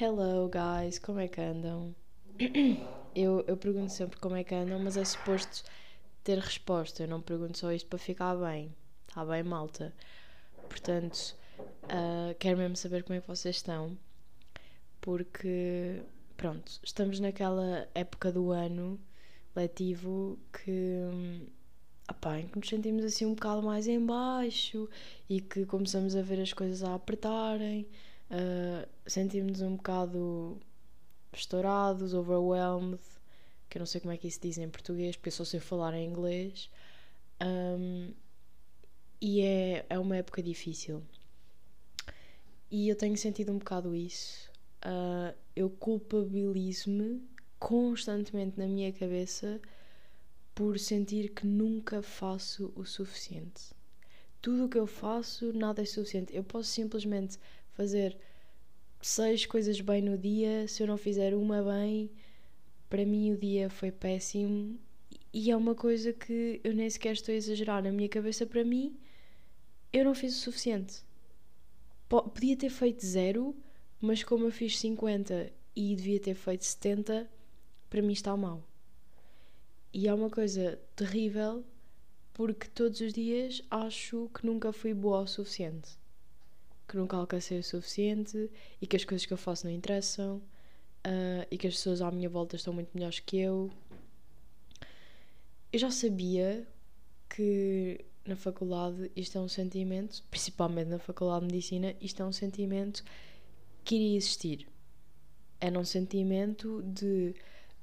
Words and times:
Hello 0.00 0.48
guys, 0.48 0.96
como 1.00 1.18
é 1.18 1.26
que 1.26 1.40
andam? 1.40 1.92
Eu, 3.16 3.44
eu 3.48 3.56
pergunto 3.56 3.90
sempre 3.90 4.16
como 4.20 4.36
é 4.36 4.44
que 4.44 4.54
andam, 4.54 4.78
mas 4.78 4.96
é 4.96 5.04
suposto 5.04 5.64
ter 6.22 6.38
resposta. 6.38 7.02
Eu 7.02 7.08
não 7.08 7.20
pergunto 7.20 7.58
só 7.58 7.72
isto 7.72 7.88
para 7.88 7.98
ficar 7.98 8.36
bem. 8.36 8.72
Está 9.08 9.24
bem, 9.24 9.42
malta? 9.42 9.92
Portanto, 10.68 11.34
uh, 11.58 12.32
quero 12.38 12.58
mesmo 12.58 12.76
saber 12.76 13.02
como 13.02 13.18
é 13.18 13.20
que 13.20 13.26
vocês 13.26 13.56
estão. 13.56 13.98
Porque, 15.00 16.00
pronto, 16.36 16.78
estamos 16.84 17.18
naquela 17.18 17.88
época 17.92 18.30
do 18.30 18.52
ano 18.52 19.00
letivo 19.56 20.38
que. 20.52 21.48
Opá, 22.08 22.38
em 22.38 22.46
que 22.46 22.56
nos 22.56 22.68
sentimos 22.68 23.04
assim 23.04 23.26
um 23.26 23.34
bocado 23.34 23.62
mais 23.64 23.88
em 23.88 23.98
baixo 24.06 24.88
e 25.28 25.40
que 25.40 25.66
começamos 25.66 26.14
a 26.14 26.22
ver 26.22 26.40
as 26.40 26.52
coisas 26.52 26.84
a 26.84 26.94
apertarem, 26.94 27.88
uh, 28.30 28.88
sentimos 29.06 29.60
um 29.60 29.76
bocado 29.76 30.60
estourados, 31.32 32.14
overwhelmed, 32.14 33.00
que 33.68 33.78
eu 33.78 33.80
não 33.80 33.86
sei 33.86 34.00
como 34.00 34.12
é 34.12 34.16
que 34.16 34.28
isso 34.28 34.40
diz 34.40 34.58
em 34.58 34.68
português, 34.68 35.16
porque 35.16 35.28
eu 35.28 35.32
só 35.32 35.44
sei 35.44 35.60
falar 35.60 35.94
em 35.94 36.06
inglês. 36.06 36.70
Um, 37.40 38.12
e 39.20 39.40
é, 39.42 39.86
é 39.88 39.98
uma 39.98 40.16
época 40.16 40.42
difícil. 40.42 41.02
E 42.70 42.88
eu 42.88 42.96
tenho 42.96 43.16
sentido 43.16 43.52
um 43.52 43.58
bocado 43.58 43.94
isso. 43.94 44.50
Uh, 44.84 45.34
eu 45.56 45.68
culpabilizo-me 45.70 47.22
constantemente 47.58 48.58
na 48.58 48.66
minha 48.66 48.92
cabeça 48.92 49.60
por 50.54 50.78
sentir 50.78 51.30
que 51.30 51.46
nunca 51.46 52.02
faço 52.02 52.72
o 52.74 52.84
suficiente. 52.84 53.74
Tudo 54.40 54.66
o 54.66 54.68
que 54.68 54.78
eu 54.78 54.86
faço, 54.86 55.52
nada 55.52 55.82
é 55.82 55.84
suficiente. 55.84 56.34
Eu 56.34 56.44
posso 56.44 56.68
simplesmente 56.70 57.38
fazer 57.78 58.18
seis 59.00 59.46
coisas 59.46 59.80
bem 59.80 60.02
no 60.02 60.18
dia, 60.18 60.66
se 60.66 60.82
eu 60.82 60.86
não 60.88 60.96
fizer 60.96 61.32
uma 61.32 61.62
bem, 61.62 62.10
para 62.90 63.06
mim 63.06 63.32
o 63.32 63.38
dia 63.38 63.70
foi 63.70 63.92
péssimo 63.92 64.76
e 65.32 65.48
é 65.48 65.56
uma 65.56 65.76
coisa 65.76 66.12
que 66.12 66.60
eu 66.64 66.74
nem 66.74 66.90
sequer 66.90 67.12
estou 67.12 67.32
a 67.32 67.36
exagerar 67.36 67.80
na 67.80 67.92
minha 67.92 68.08
cabeça. 68.08 68.44
Para 68.44 68.64
mim, 68.64 68.98
eu 69.92 70.04
não 70.04 70.12
fiz 70.12 70.34
o 70.36 70.40
suficiente. 70.40 71.04
Podia 72.08 72.56
ter 72.56 72.70
feito 72.70 73.06
zero, 73.06 73.54
mas 74.00 74.24
como 74.24 74.46
eu 74.46 74.50
fiz 74.50 74.76
50 74.78 75.52
e 75.76 75.94
devia 75.94 76.18
ter 76.18 76.34
feito 76.34 76.64
70, 76.64 77.30
para 77.88 78.02
mim 78.02 78.12
está 78.12 78.36
mal. 78.36 78.66
E 79.92 80.08
é 80.08 80.12
uma 80.12 80.30
coisa 80.30 80.80
terrível 80.96 81.64
porque 82.34 82.66
todos 82.68 83.00
os 83.00 83.12
dias 83.12 83.62
acho 83.70 84.28
que 84.34 84.44
nunca 84.44 84.72
fui 84.72 84.92
boa 84.92 85.20
o 85.20 85.26
suficiente 85.28 85.96
que 86.88 86.96
nunca 86.96 87.16
alcancei 87.16 87.58
o 87.58 87.62
suficiente 87.62 88.50
e 88.80 88.86
que 88.86 88.96
as 88.96 89.04
coisas 89.04 89.26
que 89.26 89.32
eu 89.32 89.36
faço 89.36 89.66
não 89.66 89.72
interessam 89.72 90.38
uh, 91.06 91.46
e 91.50 91.58
que 91.58 91.66
as 91.66 91.74
pessoas 91.74 92.00
à 92.00 92.10
minha 92.10 92.30
volta 92.30 92.56
estão 92.56 92.72
muito 92.72 92.90
melhores 92.94 93.20
que 93.20 93.38
eu. 93.38 93.70
Eu 95.70 95.78
já 95.78 95.90
sabia 95.90 96.66
que 97.28 98.04
na 98.24 98.34
faculdade 98.34 99.10
isto 99.14 99.36
é 99.36 99.40
um 99.40 99.48
sentimento, 99.48 100.22
principalmente 100.30 100.88
na 100.88 100.98
faculdade 100.98 101.46
de 101.46 101.52
medicina, 101.52 101.94
isto 102.00 102.22
é 102.22 102.24
um 102.24 102.32
sentimento 102.32 103.04
que 103.84 103.96
iria 103.96 104.16
existir. 104.16 104.66
Era 105.60 105.78
um 105.78 105.84
sentimento 105.84 106.82
de 106.82 107.34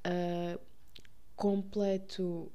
uh, 0.07 0.59
completo 1.35 2.51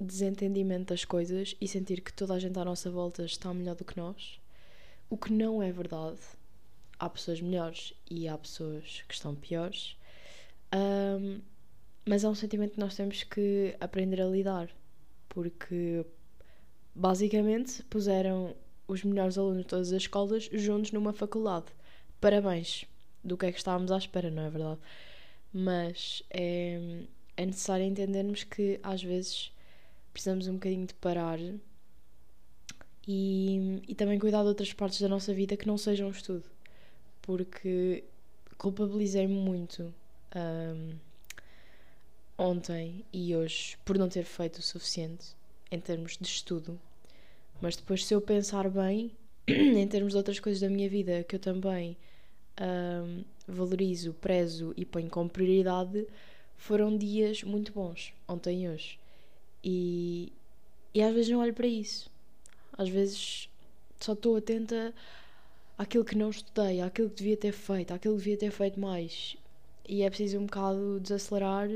desentendimento 0.00 0.92
das 0.92 1.04
coisas 1.04 1.54
e 1.60 1.68
sentir 1.68 2.00
que 2.00 2.12
toda 2.12 2.34
a 2.34 2.38
gente 2.38 2.58
à 2.58 2.64
nossa 2.64 2.90
volta 2.90 3.24
está 3.24 3.52
melhor 3.54 3.76
do 3.76 3.84
que 3.84 3.96
nós 3.96 4.40
o 5.10 5.16
que 5.16 5.32
não 5.32 5.62
é 5.62 5.70
verdade. 5.72 6.20
Há 6.98 7.08
pessoas 7.08 7.40
melhores 7.40 7.94
e 8.10 8.26
há 8.26 8.36
pessoas 8.36 9.04
que 9.06 9.14
estão 9.14 9.34
piores. 9.34 9.96
Um, 10.74 11.40
mas 12.04 12.24
é 12.24 12.28
um 12.28 12.34
sentimento 12.34 12.72
que 12.72 12.80
nós 12.80 12.96
temos 12.96 13.22
que 13.22 13.76
aprender 13.80 14.20
a 14.20 14.26
lidar. 14.26 14.68
Porque 15.28 16.04
basicamente 16.94 17.82
puseram 17.84 18.56
os 18.88 19.04
melhores 19.04 19.38
alunos 19.38 19.62
de 19.62 19.66
todas 19.66 19.92
as 19.92 20.02
escolas 20.02 20.48
juntos 20.52 20.92
numa 20.92 21.12
faculdade. 21.12 21.66
Parabéns! 22.20 22.84
Do 23.22 23.36
que 23.36 23.46
é 23.46 23.52
que 23.52 23.58
estávamos 23.58 23.92
à 23.92 23.98
espera, 23.98 24.30
não 24.30 24.44
é 24.44 24.50
verdade? 24.50 24.80
Mas 25.52 26.22
é, 26.30 27.04
é 27.36 27.46
necessário 27.46 27.84
entendermos 27.84 28.44
que 28.44 28.80
às 28.82 29.02
vezes 29.02 29.52
precisamos 30.12 30.48
um 30.48 30.54
bocadinho 30.54 30.86
de 30.86 30.94
parar 30.94 31.38
e, 33.08 33.82
e 33.88 33.94
também 33.94 34.18
cuidar 34.18 34.42
de 34.42 34.48
outras 34.48 34.74
partes 34.74 35.00
da 35.00 35.08
nossa 35.08 35.32
vida 35.32 35.56
que 35.56 35.66
não 35.66 35.78
sejam 35.78 36.10
estudo, 36.10 36.44
porque 37.22 38.04
culpabilizei-me 38.58 39.32
muito 39.32 39.94
um, 40.36 40.90
ontem 42.36 43.02
e 43.10 43.34
hoje 43.34 43.78
por 43.82 43.96
não 43.96 44.10
ter 44.10 44.24
feito 44.24 44.58
o 44.58 44.62
suficiente 44.62 45.34
em 45.70 45.80
termos 45.80 46.18
de 46.20 46.28
estudo, 46.28 46.78
mas 47.62 47.76
depois, 47.76 48.04
se 48.04 48.14
eu 48.14 48.20
pensar 48.20 48.68
bem, 48.68 49.10
em 49.48 49.88
termos 49.88 50.12
de 50.12 50.18
outras 50.18 50.38
coisas 50.38 50.60
da 50.60 50.68
minha 50.68 50.88
vida 50.88 51.24
que 51.24 51.34
eu 51.34 51.40
também 51.40 51.96
um, 52.60 53.24
valorizo, 53.46 54.12
prezo 54.14 54.74
e 54.76 54.84
ponho 54.84 55.08
como 55.08 55.30
prioridade, 55.30 56.06
foram 56.56 56.96
dias 56.96 57.42
muito 57.42 57.72
bons, 57.72 58.12
ontem 58.28 58.64
e 58.64 58.68
hoje. 58.68 58.98
E, 59.64 60.32
e 60.92 61.02
às 61.02 61.14
vezes 61.14 61.30
não 61.30 61.40
olho 61.40 61.54
para 61.54 61.66
isso. 61.66 62.10
Às 62.78 62.88
vezes 62.88 63.50
só 64.00 64.12
estou 64.12 64.36
atenta 64.36 64.94
àquilo 65.76 66.04
que 66.04 66.16
não 66.16 66.30
estudei, 66.30 66.80
àquilo 66.80 67.10
que 67.10 67.16
devia 67.16 67.36
ter 67.36 67.52
feito, 67.52 67.92
àquilo 67.92 68.14
que 68.14 68.22
devia 68.22 68.38
ter 68.38 68.50
feito 68.50 68.78
mais. 68.80 69.36
E 69.88 70.02
é 70.02 70.08
preciso 70.08 70.38
um 70.38 70.46
bocado 70.46 71.00
desacelerar 71.00 71.68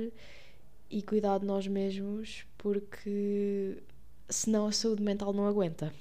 e 0.91 1.03
cuidar 1.03 1.39
de 1.39 1.47
nós 1.47 1.67
mesmos, 1.67 2.45
porque 2.59 3.83
senão 4.29 4.67
a 4.67 4.73
saúde 4.73 5.03
mental 5.03 5.33
não 5.33 5.47
aguenta. 5.47 5.93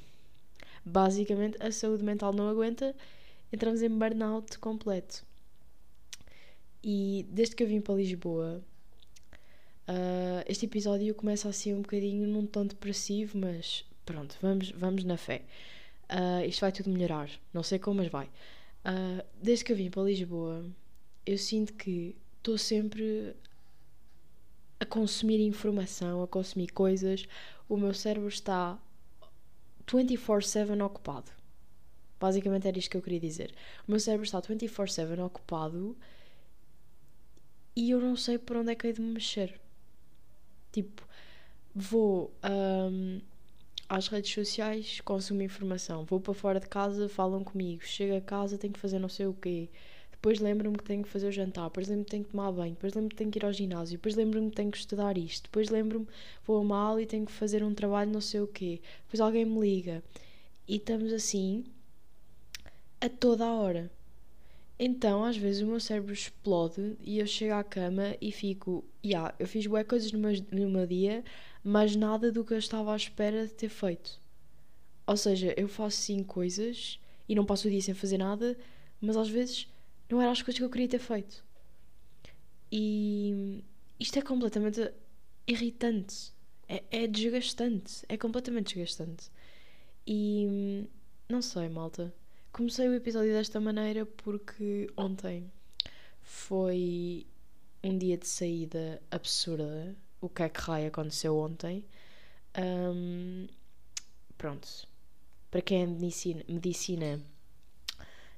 Basicamente, 0.86 1.58
a 1.62 1.72
saúde 1.72 2.04
mental 2.04 2.34
não 2.34 2.50
aguenta, 2.50 2.96
entramos 3.52 3.82
em 3.82 3.90
burnout 3.90 4.60
completo. 4.60 5.24
E 6.84 7.26
desde 7.30 7.56
que 7.56 7.64
eu 7.64 7.68
vim 7.68 7.80
para 7.80 7.96
Lisboa, 7.96 8.62
uh, 9.88 10.44
este 10.48 10.66
episódio 10.66 11.14
começa 11.14 11.48
assim 11.48 11.74
um 11.74 11.82
bocadinho 11.82 12.28
num 12.28 12.46
tom 12.46 12.66
depressivo, 12.66 13.38
mas 13.38 13.86
Pronto, 14.06 14.38
vamos, 14.42 14.72
vamos 14.72 15.04
na 15.04 15.18
fé. 15.18 15.44
Uh, 16.10 16.46
isto 16.46 16.62
vai 16.62 16.72
tudo 16.72 16.90
melhorar. 16.90 17.30
Não 17.54 17.64
sei 17.64 17.80
como, 17.80 17.98
mas 17.98 18.08
vai. 18.10 18.26
Uh, 18.86 19.26
desde 19.42 19.64
que 19.64 19.72
eu 19.72 19.76
vim 19.78 19.90
para 19.90 20.04
Lisboa, 20.04 20.66
eu 21.26 21.38
sinto 21.38 21.74
que 21.74 22.16
estou 22.38 22.58
sempre 22.58 23.36
a 24.80 24.86
consumir 24.86 25.40
informação, 25.40 26.24
a 26.24 26.28
consumir 26.28 26.70
coisas. 26.70 27.26
O 27.70 27.78
meu 27.78 27.94
cérebro 27.94 28.28
está 28.28 28.78
24-7 29.88 30.84
ocupado. 30.84 31.32
Basicamente 32.20 32.68
era 32.68 32.78
isto 32.78 32.90
que 32.90 32.98
eu 32.98 33.02
queria 33.02 33.20
dizer. 33.20 33.54
O 33.88 33.92
meu 33.92 34.00
cérebro 34.00 34.26
está 34.26 34.42
24-7 34.42 35.24
ocupado 35.24 35.96
e 37.76 37.92
eu 37.92 38.00
não 38.00 38.16
sei 38.16 38.38
por 38.38 38.58
onde 38.58 38.72
é 38.72 38.76
que 38.76 38.88
hei 38.88 38.94
de 38.94 39.02
me 39.02 39.14
mexer. 39.14 39.60
Tipo, 40.72 41.08
vou. 41.74 42.34
Um, 42.44 43.22
às 43.92 44.08
redes 44.08 44.34
sociais, 44.34 45.02
consumo 45.02 45.42
informação. 45.42 46.06
Vou 46.06 46.18
para 46.18 46.34
fora 46.34 46.62
de 46.62 46.68
casa, 46.70 47.10
falam 47.10 47.44
comigo. 47.44 47.84
Chego 47.84 48.16
a 48.16 48.22
casa, 48.22 48.58
tenho 48.58 48.72
que 48.72 48.80
fazer 48.80 49.00
não 49.00 49.10
sei 49.10 49.26
o 49.26 49.34
quê. 49.34 49.68
Depois 50.14 50.40
lembro-me 50.40 50.78
que 50.78 50.84
tenho 50.86 51.04
que 51.04 51.10
fazer 51.10 51.28
o 51.28 51.32
jantar. 51.32 51.66
Depois 51.66 51.90
lembro-me 51.90 52.06
que 52.06 52.12
tenho 52.12 52.24
que 52.24 52.32
tomar 52.32 52.54
banho. 52.54 52.72
Depois 52.72 52.94
lembro-me 52.94 53.10
que 53.10 53.16
tenho 53.18 53.30
que 53.30 53.40
ir 53.40 53.44
ao 53.46 53.52
ginásio. 53.52 53.98
Depois 53.98 54.16
lembro-me 54.16 54.50
que 54.50 54.56
tenho 54.56 54.72
que 54.72 54.78
estudar 54.78 55.18
isto. 55.18 55.44
Depois 55.44 55.70
lembro-me 55.70 56.08
vou 56.46 56.74
a 56.74 57.02
e 57.02 57.06
tenho 57.06 57.26
que 57.26 57.34
fazer 57.34 57.66
um 57.66 57.74
trabalho 57.74 58.10
não 58.10 58.22
sei 58.22 58.40
o 58.40 58.48
quê. 58.48 58.80
Depois 59.08 59.20
alguém 59.20 59.44
me 59.44 59.60
liga. 59.60 60.02
E 60.66 60.78
estamos 60.78 61.12
assim 61.12 61.66
a 63.02 63.10
toda 63.10 63.44
a 63.44 63.54
hora. 63.54 63.92
Então, 64.80 65.26
às 65.26 65.36
vezes, 65.36 65.62
o 65.62 65.68
meu 65.68 65.82
cérebro 65.82 66.14
explode 66.14 66.96
e 67.02 67.20
eu 67.20 67.28
chego 67.28 67.56
à 67.56 67.64
cama 67.64 68.16
e 68.22 68.32
fico, 68.32 68.86
yeah, 69.06 69.36
eu 69.38 69.46
fiz 69.48 69.68
bué 69.68 69.84
coisas 69.84 70.12
no 70.14 70.18
meu, 70.18 70.32
no 70.50 70.70
meu 70.70 70.88
dia, 70.88 71.24
mas 71.64 71.96
nada 71.96 72.32
do 72.32 72.44
que 72.44 72.54
eu 72.54 72.58
estava 72.58 72.94
à 72.94 72.96
espera 72.96 73.46
de 73.48 73.54
ter 73.54 73.70
feito. 73.70 74.20
Ou 75.06 75.18
seja, 75.18 75.54
eu 75.58 75.68
faço 75.68 75.98
sim 75.98 76.24
coisas 76.24 77.00
e 77.28 77.36
não 77.36 77.46
passo 77.46 77.68
o 77.68 77.72
dia 77.72 77.82
sem 77.82 77.94
fazer 77.94 78.18
nada, 78.18 78.58
mas 79.00 79.18
às 79.18 79.30
vezes 79.30 79.68
não 80.10 80.22
eram 80.22 80.32
as 80.32 80.42
coisas 80.42 80.58
que 80.58 80.64
eu 80.64 80.70
queria 80.70 80.88
ter 80.88 81.00
feito. 81.00 81.44
E 82.72 83.64
isto 84.00 84.18
é 84.18 84.22
completamente 84.22 84.92
irritante. 85.48 86.32
É, 86.68 86.84
é 86.92 87.08
desgastante. 87.08 88.06
É 88.08 88.18
completamente 88.18 88.74
desgastante. 88.74 89.30
E 90.08 90.88
não 91.28 91.42
sei, 91.42 91.70
malta. 91.70 92.14
Comecei 92.52 92.88
o 92.88 92.94
episódio 92.94 93.32
desta 93.32 93.60
maneira 93.60 94.06
porque 94.06 94.90
ontem 94.98 95.52
foi 96.22 97.26
um 97.84 97.98
dia 97.98 98.18
de 98.18 98.28
saída 98.28 99.02
absurda 99.10 99.96
o 100.22 100.30
que 100.30 100.44
é 100.44 100.50
que 100.50 100.62
raio 100.62 100.88
aconteceu 100.88 101.38
ontem. 101.38 101.84
Um, 102.58 103.48
pronto. 104.38 104.68
Para 105.50 105.62
quem 105.62 105.84
é 105.84 105.86
medicina, 105.86 106.44
medicina 106.48 107.20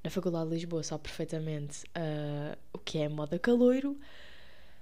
na 0.03 0.09
Faculdade 0.09 0.49
de 0.49 0.55
Lisboa 0.55 0.83
sabe 0.83 1.03
perfeitamente 1.03 1.83
uh, 1.89 2.57
o 2.73 2.79
que 2.79 2.97
é 2.97 3.07
moda 3.07 3.37
caloiro. 3.37 3.99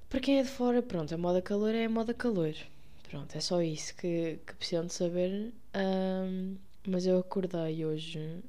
Para 0.10 0.20
quem 0.20 0.40
é 0.40 0.44
de 0.44 0.50
fora, 0.50 0.82
pronto, 0.82 1.14
a 1.14 1.18
moda 1.18 1.42
calor 1.42 1.74
é 1.74 1.86
a 1.86 1.90
moda 1.90 2.14
calor. 2.14 2.54
Pronto, 3.10 3.36
é 3.36 3.40
só 3.40 3.62
isso 3.62 3.96
que, 3.96 4.40
que 4.46 4.54
precisam 4.56 4.86
de 4.86 4.94
saber. 4.94 5.54
Um, 5.76 6.56
mas 6.88 7.06
eu 7.06 7.20
acordei 7.20 7.86
hoje 7.86 8.44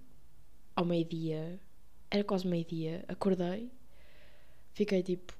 ao 0.74 0.84
meio-dia, 0.84 1.60
era 2.10 2.24
quase 2.24 2.46
meio-dia, 2.46 3.04
acordei, 3.08 3.70
fiquei 4.72 5.02
tipo, 5.02 5.34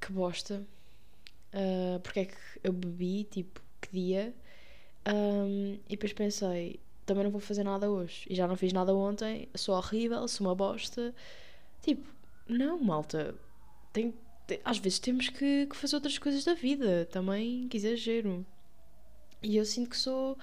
que 0.00 0.12
bosta, 0.12 0.64
uh, 1.54 2.00
porque 2.00 2.20
é 2.20 2.24
que 2.26 2.36
eu 2.62 2.72
bebi, 2.72 3.24
tipo, 3.24 3.60
que 3.80 3.90
dia, 3.92 4.34
um, 5.06 5.78
e 5.88 5.90
depois 5.90 6.12
pensei, 6.12 6.80
também 7.06 7.24
não 7.24 7.30
vou 7.30 7.40
fazer 7.40 7.64
nada 7.64 7.90
hoje, 7.90 8.26
e 8.28 8.34
já 8.34 8.46
não 8.46 8.56
fiz 8.56 8.72
nada 8.72 8.94
ontem, 8.94 9.48
sou 9.54 9.74
horrível, 9.76 10.26
sou 10.28 10.46
uma 10.46 10.54
bosta, 10.54 11.14
tipo, 11.82 12.06
não, 12.48 12.78
malta, 12.82 13.34
tem, 13.92 14.14
tem 14.46 14.60
às 14.64 14.78
vezes 14.78 14.98
temos 14.98 15.28
que, 15.28 15.66
que 15.66 15.76
fazer 15.76 15.96
outras 15.96 16.18
coisas 16.18 16.44
da 16.44 16.54
vida, 16.54 17.06
também, 17.10 17.68
que 17.68 17.76
exagero, 17.76 18.44
e 19.42 19.56
eu 19.58 19.64
sinto 19.64 19.90
que 19.90 19.96
sou 19.96 20.38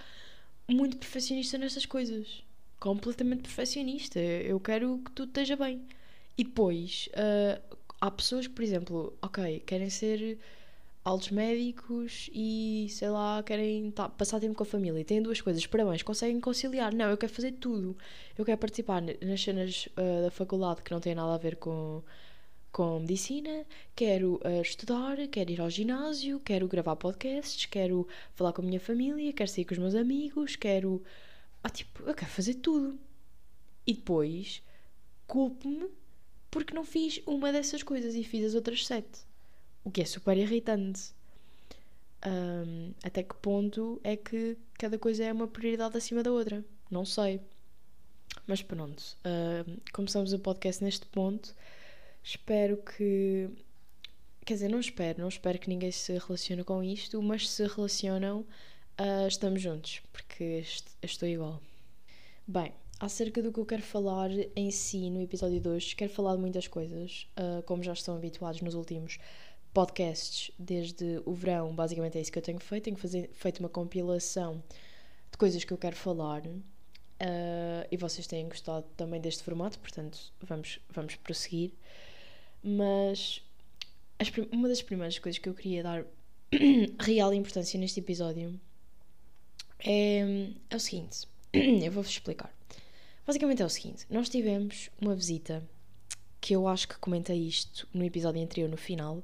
muito 0.69 0.97
perfeccionista 0.97 1.57
nestas 1.57 1.85
coisas. 1.85 2.43
Completamente 2.79 3.41
perfeccionista. 3.41 4.19
Eu 4.19 4.59
quero 4.59 4.99
que 5.03 5.11
tudo 5.11 5.29
esteja 5.29 5.55
bem. 5.55 5.81
E 6.37 6.43
depois, 6.43 7.09
uh, 7.13 7.77
há 7.99 8.11
pessoas 8.11 8.47
que, 8.47 8.53
por 8.53 8.63
exemplo, 8.63 9.17
ok, 9.21 9.59
querem 9.61 9.89
ser 9.89 10.39
altos 11.03 11.31
médicos 11.31 12.29
e, 12.33 12.87
sei 12.89 13.09
lá, 13.09 13.41
querem 13.43 13.91
tá, 13.91 14.07
passar 14.09 14.39
tempo 14.39 14.55
com 14.55 14.63
a 14.63 14.65
família 14.65 15.03
têm 15.03 15.21
duas 15.21 15.41
coisas, 15.41 15.65
parabéns, 15.65 16.03
conseguem 16.03 16.39
conciliar. 16.39 16.93
Não, 16.93 17.09
eu 17.09 17.17
quero 17.17 17.33
fazer 17.33 17.53
tudo. 17.53 17.97
Eu 18.37 18.45
quero 18.45 18.57
participar 18.57 19.01
nas 19.01 19.41
cenas 19.41 19.87
uh, 19.97 20.23
da 20.23 20.31
faculdade 20.31 20.81
que 20.83 20.91
não 20.91 20.99
têm 20.99 21.15
nada 21.15 21.33
a 21.33 21.37
ver 21.37 21.55
com 21.57 22.03
com 22.71 23.01
medicina, 23.01 23.65
quero 23.93 24.35
uh, 24.45 24.61
estudar, 24.61 25.17
quero 25.27 25.51
ir 25.51 25.59
ao 25.59 25.69
ginásio, 25.69 26.39
quero 26.39 26.67
gravar 26.69 26.95
podcasts, 26.95 27.65
quero 27.65 28.07
falar 28.33 28.53
com 28.53 28.61
a 28.61 28.65
minha 28.65 28.79
família, 28.79 29.33
quero 29.33 29.49
sair 29.49 29.65
com 29.65 29.73
os 29.73 29.79
meus 29.79 29.93
amigos, 29.95 30.55
quero. 30.55 31.03
Ah, 31.63 31.69
tipo, 31.69 32.03
eu 32.03 32.13
quero 32.15 32.31
fazer 32.31 32.55
tudo. 32.55 32.97
E 33.85 33.93
depois 33.93 34.63
culpo-me 35.27 35.89
porque 36.49 36.73
não 36.73 36.83
fiz 36.85 37.21
uma 37.25 37.51
dessas 37.51 37.83
coisas 37.83 38.15
e 38.15 38.23
fiz 38.23 38.45
as 38.45 38.55
outras 38.55 38.85
sete. 38.85 39.30
O 39.83 39.91
que 39.91 40.01
é 40.01 40.05
super 40.05 40.37
irritante. 40.37 41.13
Um, 42.25 42.93
até 43.03 43.23
que 43.23 43.33
ponto 43.35 43.99
é 44.03 44.15
que 44.15 44.55
cada 44.77 44.97
coisa 44.99 45.23
é 45.23 45.33
uma 45.33 45.47
prioridade 45.47 45.97
acima 45.97 46.21
da 46.21 46.31
outra? 46.31 46.63
Não 46.89 47.03
sei. 47.03 47.41
Mas 48.45 48.61
pronto, 48.61 49.01
uh, 49.25 49.81
começamos 49.91 50.33
o 50.33 50.39
podcast 50.39 50.83
neste 50.83 51.05
ponto. 51.07 51.55
Espero 52.23 52.77
que. 52.77 53.49
Quer 54.45 54.55
dizer, 54.55 54.69
não 54.69 54.79
espero, 54.79 55.21
não 55.21 55.27
espero 55.27 55.59
que 55.59 55.69
ninguém 55.69 55.91
se 55.91 56.13
relacione 56.17 56.63
com 56.63 56.83
isto, 56.83 57.21
mas 57.21 57.49
se 57.49 57.65
relacionam, 57.67 58.39
uh, 58.99 59.27
estamos 59.27 59.61
juntos, 59.61 60.01
porque 60.11 60.63
estou 61.01 61.29
igual. 61.29 61.61
Bem, 62.47 62.73
acerca 62.99 63.41
do 63.41 63.51
que 63.51 63.59
eu 63.59 63.65
quero 63.65 63.83
falar 63.83 64.29
em 64.55 64.71
si 64.71 65.09
no 65.09 65.21
episódio 65.21 65.61
2, 65.61 65.93
quero 65.93 66.11
falar 66.11 66.35
de 66.35 66.41
muitas 66.41 66.67
coisas, 66.67 67.27
uh, 67.37 67.61
como 67.63 67.83
já 67.83 67.93
estão 67.93 68.15
habituados 68.15 68.61
nos 68.61 68.73
últimos 68.73 69.19
podcasts 69.73 70.51
desde 70.57 71.21
o 71.25 71.33
verão, 71.33 71.73
basicamente 71.73 72.17
é 72.17 72.21
isso 72.21 72.31
que 72.31 72.37
eu 72.37 72.43
tenho 72.43 72.59
feito. 72.59 72.83
Tenho 72.85 72.97
fazer, 72.97 73.29
feito 73.33 73.59
uma 73.59 73.69
compilação 73.69 74.61
de 75.31 75.37
coisas 75.37 75.63
que 75.63 75.71
eu 75.71 75.77
quero 75.77 75.95
falar 75.95 76.41
uh, 76.45 77.87
e 77.89 77.97
vocês 77.97 78.27
têm 78.27 78.47
gostado 78.47 78.85
também 78.97 79.21
deste 79.21 79.43
formato, 79.43 79.79
portanto 79.79 80.33
vamos, 80.41 80.79
vamos 80.89 81.15
prosseguir. 81.15 81.71
Mas 82.63 83.41
as, 84.19 84.31
uma 84.51 84.67
das 84.67 84.81
primeiras 84.81 85.17
coisas 85.17 85.39
que 85.39 85.49
eu 85.49 85.53
queria 85.53 85.83
dar 85.83 86.05
real 86.99 87.33
importância 87.33 87.79
neste 87.79 87.99
episódio 87.99 88.59
é, 89.79 90.19
é 90.69 90.75
o 90.75 90.79
seguinte: 90.79 91.27
eu 91.53 91.91
vou-vos 91.91 92.11
explicar. 92.11 92.53
Basicamente 93.25 93.61
é 93.61 93.65
o 93.65 93.69
seguinte: 93.69 94.05
nós 94.09 94.29
tivemos 94.29 94.89
uma 94.99 95.15
visita 95.15 95.63
que 96.39 96.55
eu 96.55 96.67
acho 96.67 96.87
que 96.87 96.97
comentei 96.97 97.37
isto 97.47 97.87
no 97.93 98.03
episódio 98.03 98.41
anterior, 98.41 98.67
no 98.69 98.77
final. 98.77 99.23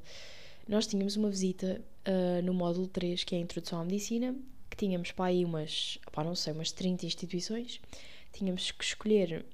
Nós 0.67 0.85
tínhamos 0.87 1.15
uma 1.15 1.29
visita 1.29 1.81
uh, 2.07 2.41
no 2.43 2.53
módulo 2.53 2.87
3, 2.87 3.23
que 3.23 3.35
é 3.35 3.37
a 3.37 3.41
Introdução 3.41 3.79
à 3.79 3.85
Medicina, 3.85 4.35
que 4.69 4.77
tínhamos 4.77 5.11
para 5.11 5.25
aí 5.25 5.45
umas, 5.45 5.97
pá, 6.11 6.23
não 6.23 6.35
sei, 6.35 6.53
umas 6.53 6.71
30 6.71 7.05
instituições. 7.05 7.79
Tínhamos 8.33 8.71
que 8.71 8.83
escolher 8.83 9.45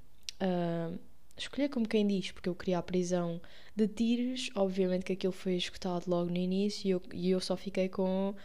uh, 0.42 0.98
escolher 1.38 1.70
como 1.70 1.88
quem 1.88 2.06
diz, 2.06 2.32
porque 2.32 2.50
eu 2.50 2.56
queria 2.56 2.78
a 2.78 2.84
prisão 2.84 3.42
de 3.76 3.88
tiros, 3.88 4.50
obviamente 4.56 5.06
que 5.06 5.14
aquilo 5.14 5.34
foi 5.34 5.56
escutado 5.56 6.08
logo 6.08 6.30
no 6.30 6.38
início 6.38 6.88
e 6.88 6.92
eu, 6.92 7.02
e 7.14 7.30
eu 7.32 7.40
só 7.40 7.56
fiquei 7.58 7.90
com 7.90 8.36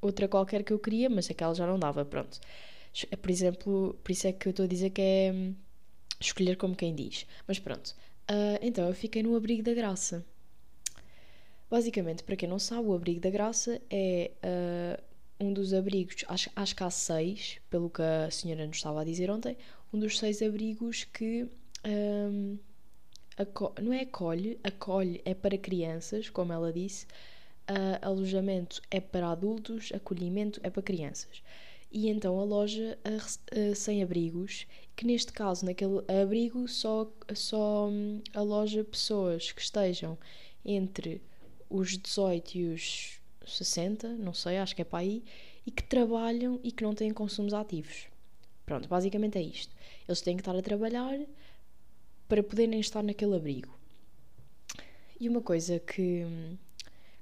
outra 0.00 0.26
qualquer 0.28 0.64
que 0.64 0.72
eu 0.72 0.78
queria, 0.78 1.08
mas 1.08 1.30
aquela 1.30 1.54
já 1.54 1.66
não 1.66 1.78
dava, 1.78 2.04
pronto. 2.04 2.40
Por 3.22 3.30
exemplo, 3.30 3.96
por 4.02 4.10
isso 4.10 4.26
é 4.26 4.32
que 4.32 4.48
eu 4.48 4.50
estou 4.50 4.64
a 4.64 4.68
dizer 4.68 4.90
que 4.90 5.00
é 5.00 5.32
hum, 5.32 5.54
escolher 6.20 6.56
como 6.56 6.74
quem 6.74 6.94
diz. 6.94 7.26
Mas 7.46 7.58
pronto, 7.58 7.94
uh, 8.30 8.58
então 8.60 8.88
eu 8.88 8.94
fiquei 8.94 9.22
no 9.22 9.36
Abrigo 9.36 9.62
da 9.62 9.72
Graça. 9.74 10.24
Basicamente, 11.70 12.22
para 12.22 12.36
quem 12.36 12.48
não 12.48 12.58
sabe, 12.58 12.88
o 12.88 12.94
Abrigo 12.94 13.20
da 13.20 13.30
Graça 13.30 13.80
é 13.90 14.30
uh, 14.42 15.02
um 15.40 15.52
dos 15.52 15.74
abrigos, 15.74 16.24
acho, 16.26 16.50
acho 16.56 16.74
que 16.74 16.82
há 16.82 16.90
seis, 16.90 17.58
pelo 17.68 17.90
que 17.90 18.02
a 18.02 18.30
senhora 18.30 18.66
nos 18.66 18.76
estava 18.76 19.02
a 19.02 19.04
dizer 19.04 19.30
ontem, 19.30 19.56
um 19.92 19.98
dos 19.98 20.18
seis 20.18 20.40
abrigos 20.40 21.04
que 21.04 21.46
um, 21.86 22.58
não 23.80 23.92
é 23.92 24.00
acolhe, 24.00 24.58
acolhe 24.64 25.20
é 25.24 25.34
para 25.34 25.56
crianças, 25.56 26.28
como 26.28 26.52
ela 26.52 26.72
disse, 26.72 27.06
uh, 27.70 27.98
alojamento 28.02 28.80
é 28.90 29.00
para 29.00 29.28
adultos, 29.28 29.92
acolhimento 29.94 30.60
é 30.62 30.70
para 30.70 30.82
crianças. 30.82 31.42
E 31.90 32.08
então 32.08 32.38
a 32.38 32.44
loja 32.44 32.98
uh, 33.04 33.74
sem 33.74 34.02
abrigos, 34.02 34.66
que 34.96 35.06
neste 35.06 35.32
caso, 35.32 35.64
naquele 35.64 36.02
abrigo, 36.22 36.66
só, 36.66 37.10
só 37.34 37.88
um, 37.88 38.20
aloja 38.34 38.84
pessoas 38.84 39.52
que 39.52 39.60
estejam 39.60 40.18
entre 40.64 41.22
os 41.68 41.96
18 41.96 42.54
e 42.56 42.64
os 42.72 43.18
60, 43.46 44.08
não 44.08 44.34
sei, 44.34 44.58
acho 44.58 44.74
que 44.74 44.82
é 44.82 44.84
para 44.84 45.00
aí, 45.00 45.24
e 45.66 45.70
que 45.70 45.82
trabalham 45.82 46.60
e 46.62 46.72
que 46.72 46.82
não 46.82 46.94
têm 46.94 47.12
consumos 47.12 47.52
ativos. 47.52 48.06
Pronto, 48.64 48.88
basicamente 48.88 49.38
é 49.38 49.42
isto. 49.42 49.74
Eles 50.06 50.20
têm 50.20 50.36
que 50.36 50.40
estar 50.42 50.56
a 50.56 50.62
trabalhar 50.62 51.18
para 52.28 52.42
poderem 52.42 52.78
estar 52.80 53.02
naquele 53.02 53.34
abrigo. 53.34 53.78
E 55.18 55.28
uma 55.28 55.40
coisa 55.40 55.78
que, 55.80 56.24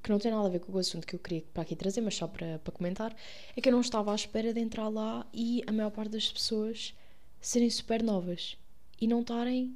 que 0.02 0.10
não 0.10 0.18
tem 0.18 0.30
nada 0.30 0.46
a 0.46 0.50
ver 0.50 0.60
com 0.60 0.72
o 0.72 0.78
assunto 0.78 1.06
que 1.06 1.14
eu 1.14 1.20
queria 1.20 1.44
para 1.54 1.62
aqui 1.62 1.74
trazer, 1.74 2.00
mas 2.00 2.14
só 2.16 2.26
para, 2.26 2.58
para 2.58 2.72
comentar, 2.72 3.16
é 3.56 3.60
que 3.60 3.68
eu 3.68 3.72
não 3.72 3.80
estava 3.80 4.12
à 4.12 4.14
espera 4.14 4.52
de 4.52 4.60
entrar 4.60 4.88
lá 4.88 5.26
e 5.32 5.62
a 5.66 5.72
maior 5.72 5.90
parte 5.90 6.10
das 6.10 6.30
pessoas 6.30 6.94
serem 7.40 7.70
super 7.70 8.02
novas 8.02 8.56
e 9.00 9.06
não 9.06 9.20
estarem 9.20 9.74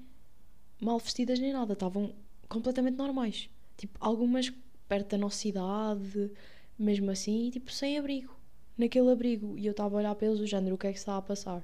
mal 0.81 0.99
vestidas 0.99 1.39
nem 1.39 1.53
nada, 1.53 1.73
estavam 1.73 2.13
completamente 2.49 2.97
normais. 2.97 3.49
Tipo, 3.81 3.99
algumas 3.99 4.53
perto 4.87 5.09
da 5.09 5.19
nossa 5.19 5.49
idade, 5.49 6.31
mesmo 6.79 7.11
assim, 7.11 7.49
tipo, 7.51 7.73
sem 7.73 7.97
abrigo 7.97 8.39
naquele 8.77 9.11
abrigo 9.11 9.59
e 9.59 9.67
eu 9.67 9.71
estava 9.73 9.97
a 9.97 9.99
olhar 9.99 10.15
para 10.15 10.27
eles 10.27 10.49
género 10.49 10.75
o 10.75 10.79
que 10.79 10.87
é 10.87 10.93
que 10.93 10.99
está 10.99 11.17
a 11.17 11.23
passar. 11.23 11.63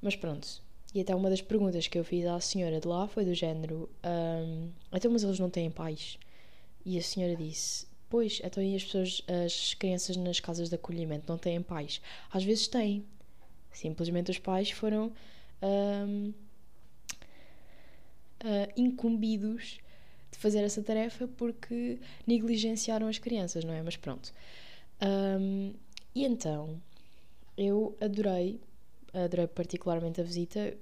Mas 0.00 0.16
pronto. 0.16 0.62
E 0.94 1.00
até 1.00 1.14
uma 1.14 1.28
das 1.28 1.42
perguntas 1.42 1.86
que 1.86 1.98
eu 1.98 2.04
fiz 2.04 2.26
à 2.26 2.40
senhora 2.40 2.80
de 2.80 2.88
lá 2.88 3.06
foi 3.06 3.24
do 3.24 3.34
género: 3.34 3.88
um, 4.04 4.70
Então, 4.92 5.10
mas 5.10 5.22
eles 5.22 5.38
não 5.38 5.50
têm 5.50 5.70
pais? 5.70 6.18
E 6.84 6.98
a 6.98 7.02
senhora 7.02 7.36
disse: 7.36 7.86
Pois, 8.08 8.40
então 8.42 8.62
e 8.62 8.74
as 8.74 8.84
pessoas, 8.84 9.22
as 9.44 9.74
crianças 9.74 10.16
nas 10.16 10.40
casas 10.40 10.68
de 10.68 10.74
acolhimento 10.74 11.26
não 11.28 11.38
têm 11.38 11.62
pais? 11.62 12.00
Às 12.32 12.44
vezes 12.44 12.68
têm. 12.68 13.04
Simplesmente 13.70 14.30
os 14.30 14.38
pais 14.38 14.70
foram 14.70 15.12
ah, 15.62 16.06
incumbidos 18.76 19.78
de 20.38 20.42
fazer 20.42 20.60
essa 20.60 20.82
tarefa 20.82 21.26
porque 21.36 21.98
negligenciaram 22.26 23.08
as 23.08 23.18
crianças, 23.18 23.64
não 23.64 23.74
é? 23.74 23.82
Mas 23.82 23.96
pronto. 23.96 24.32
Um, 25.02 25.74
e 26.14 26.24
então, 26.24 26.80
eu 27.56 27.96
adorei, 28.00 28.60
adorei 29.12 29.48
particularmente 29.48 30.20
a 30.20 30.24
visita, 30.24 30.74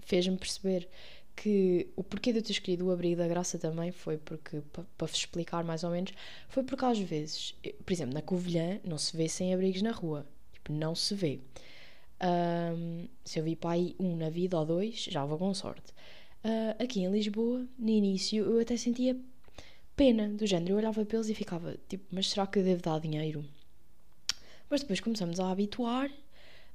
fez-me 0.00 0.36
perceber 0.36 0.88
que 1.34 1.88
o 1.96 2.02
porquê 2.04 2.32
de 2.32 2.40
eu 2.40 2.42
ter 2.42 2.52
escolhido 2.52 2.86
o 2.86 2.90
Abrigo 2.90 3.16
da 3.16 3.28
Graça 3.28 3.58
também 3.58 3.92
foi 3.92 4.18
porque, 4.18 4.60
para 4.72 5.06
vos 5.06 5.16
explicar 5.16 5.64
mais 5.64 5.84
ou 5.84 5.90
menos, 5.90 6.12
foi 6.48 6.62
porque 6.62 6.84
às 6.84 6.98
vezes, 6.98 7.54
por 7.84 7.92
exemplo, 7.92 8.12
na 8.12 8.22
Covilhã 8.22 8.80
não 8.84 8.98
se 8.98 9.16
vê 9.16 9.28
sem 9.28 9.54
abrigos 9.54 9.80
na 9.80 9.92
rua. 9.92 10.26
Tipo, 10.52 10.72
não 10.72 10.94
se 10.94 11.14
vê. 11.14 11.40
Um, 12.20 13.06
se 13.24 13.38
eu 13.38 13.44
vi 13.44 13.54
para 13.54 13.70
aí 13.70 13.94
um 13.98 14.16
na 14.16 14.28
vida 14.28 14.58
ou 14.58 14.66
dois, 14.66 15.04
já 15.04 15.24
vou 15.24 15.38
com 15.38 15.54
sorte. 15.54 15.94
Uh, 16.44 16.82
aqui 16.82 17.00
em 17.00 17.10
Lisboa, 17.10 17.66
no 17.78 17.88
início, 17.88 18.44
eu 18.44 18.60
até 18.60 18.76
sentia 18.76 19.16
pena 19.96 20.28
do 20.28 20.46
género. 20.46 20.74
Eu 20.74 20.76
olhava 20.78 21.04
para 21.04 21.16
eles 21.16 21.28
e 21.28 21.34
ficava 21.34 21.76
tipo, 21.88 22.04
mas 22.10 22.30
será 22.30 22.46
que 22.46 22.58
eu 22.58 22.64
devo 22.64 22.82
dar 22.82 23.00
dinheiro? 23.00 23.44
Mas 24.70 24.80
depois 24.80 25.00
começamos 25.00 25.40
a 25.40 25.50
habituar 25.50 26.10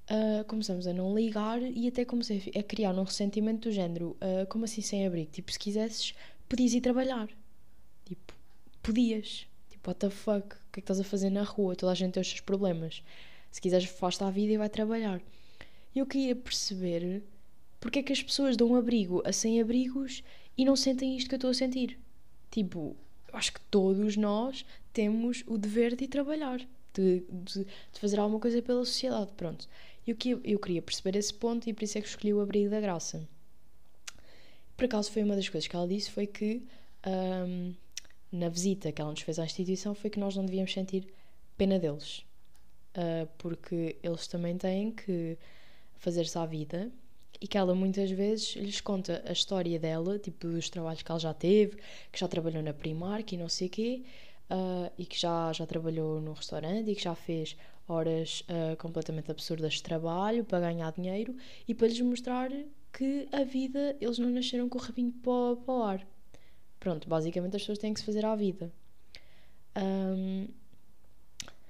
uh, 0.09 0.43
começamos 0.45 0.87
a 0.87 0.93
não 0.93 1.15
ligar 1.15 1.61
e 1.61 1.87
até 1.87 2.05
comecei 2.05 2.51
a 2.55 2.63
criar 2.63 2.93
um 2.93 3.03
ressentimento 3.03 3.69
do 3.69 3.71
género: 3.71 4.17
uh, 4.21 4.47
como 4.49 4.65
assim 4.65 4.81
sem 4.81 5.05
abrigo? 5.05 5.31
Tipo, 5.31 5.51
se 5.51 5.59
quisesses, 5.59 6.13
podias 6.47 6.73
ir 6.73 6.81
trabalhar. 6.81 7.29
Tipo, 8.05 8.33
podias. 8.81 9.47
Tipo, 9.69 9.89
what 9.89 9.99
the 9.99 10.09
fuck? 10.09 10.55
O 10.55 10.71
que 10.71 10.79
é 10.79 10.81
que 10.81 10.81
estás 10.81 10.99
a 10.99 11.03
fazer 11.03 11.29
na 11.29 11.43
rua? 11.43 11.75
Toda 11.75 11.91
a 11.91 11.95
gente 11.95 12.13
tem 12.13 12.21
os 12.21 12.27
seus 12.27 12.41
problemas. 12.41 13.03
Se 13.51 13.61
quiseres, 13.61 13.85
faz-te 13.85 14.23
à 14.23 14.29
vida 14.29 14.53
e 14.53 14.57
vai 14.57 14.69
trabalhar. 14.69 15.21
E 15.95 15.99
eu 15.99 16.07
queria 16.07 16.35
perceber 16.35 17.23
porque 17.83 17.99
é 17.99 18.03
que 18.03 18.13
as 18.13 18.23
pessoas 18.23 18.55
dão 18.55 18.77
abrigo 18.77 19.21
a 19.25 19.33
sem-abrigos 19.33 20.23
e 20.57 20.63
não 20.63 20.73
sentem 20.73 21.17
isto 21.17 21.27
que 21.27 21.35
eu 21.35 21.37
estou 21.37 21.49
a 21.49 21.53
sentir. 21.53 21.99
Tipo, 22.49 22.95
eu 23.27 23.37
acho 23.37 23.51
que 23.51 23.59
todos 23.59 24.15
nós 24.15 24.65
temos 24.93 25.43
o 25.45 25.57
dever 25.57 25.93
de 25.93 26.07
trabalhar, 26.07 26.59
de, 26.93 27.25
de, 27.29 27.65
de 27.65 27.99
fazer 27.99 28.21
alguma 28.21 28.39
coisa 28.39 28.61
pela 28.61 28.85
sociedade. 28.85 29.33
Pronto. 29.35 29.67
E 30.07 30.11
eu, 30.11 30.17
eu 30.45 30.59
queria 30.59 30.81
perceber 30.81 31.17
esse 31.17 31.33
ponto 31.33 31.69
e 31.69 31.73
por 31.73 31.83
isso 31.83 31.97
é 31.97 32.01
que 32.01 32.07
escolhi 32.07 32.33
o 32.33 32.39
abrigo 32.39 32.69
da 32.69 32.79
graça. 32.79 33.27
Por 34.77 34.85
acaso 34.85 35.11
foi 35.11 35.21
uma 35.21 35.35
das 35.35 35.49
coisas 35.49 35.67
que 35.67 35.75
ela 35.75 35.85
disse 35.85 36.09
foi 36.09 36.25
que 36.25 36.63
um, 37.05 37.73
na 38.31 38.47
visita 38.47 38.93
que 38.93 39.01
ela 39.01 39.11
nos 39.11 39.19
fez 39.19 39.37
à 39.39 39.43
instituição 39.43 39.93
foi 39.93 40.09
que 40.09 40.21
nós 40.21 40.37
não 40.37 40.45
devíamos 40.45 40.71
sentir 40.71 41.05
pena 41.57 41.77
deles. 41.77 42.19
Uh, 42.95 43.27
porque 43.37 43.97
eles 44.01 44.25
também 44.25 44.57
têm 44.57 44.89
que 44.89 45.37
fazer-se 45.97 46.37
à 46.37 46.45
vida 46.45 46.89
e 47.43 47.47
que 47.47 47.57
ela 47.57 47.75
muitas 47.75 48.09
vezes 48.09 48.55
lhes 48.55 48.79
conta 48.79 49.21
a 49.27 49.33
história 49.33 49.77
dela, 49.77 50.17
tipo 50.17 50.47
dos 50.47 50.69
trabalhos 50.69 51.01
que 51.01 51.11
ela 51.11 51.19
já 51.19 51.33
teve, 51.33 51.75
que 52.09 52.17
já 52.17 52.25
trabalhou 52.25 52.63
na 52.63 52.73
Primark 52.73 53.33
e 53.33 53.37
não 53.37 53.49
sei 53.49 53.67
o 53.67 53.69
quê, 53.69 54.01
uh, 54.49 54.89
e 54.97 55.05
que 55.05 55.19
já, 55.19 55.51
já 55.51 55.65
trabalhou 55.65 56.21
no 56.21 56.31
restaurante 56.31 56.89
e 56.89 56.95
que 56.95 57.03
já 57.03 57.13
fez 57.13 57.57
horas 57.85 58.45
uh, 58.47 58.77
completamente 58.77 59.29
absurdas 59.29 59.73
de 59.73 59.83
trabalho 59.83 60.45
para 60.45 60.61
ganhar 60.61 60.89
dinheiro 60.93 61.35
e 61.67 61.75
para 61.75 61.87
lhes 61.89 61.99
mostrar 61.99 62.49
que 62.93 63.27
a 63.29 63.43
vida, 63.43 63.97
eles 63.99 64.17
não 64.19 64.29
nasceram 64.29 64.69
com 64.69 64.77
o 64.77 64.81
rabinho 64.81 65.11
para, 65.11 65.57
para 65.65 65.73
o 65.73 65.83
ar. 65.83 66.07
Pronto, 66.79 67.09
basicamente 67.09 67.57
as 67.57 67.63
pessoas 67.63 67.77
têm 67.77 67.93
que 67.93 67.99
se 67.99 68.05
fazer 68.05 68.23
à 68.23 68.37
vida. 68.37 68.71
Um, 69.75 70.47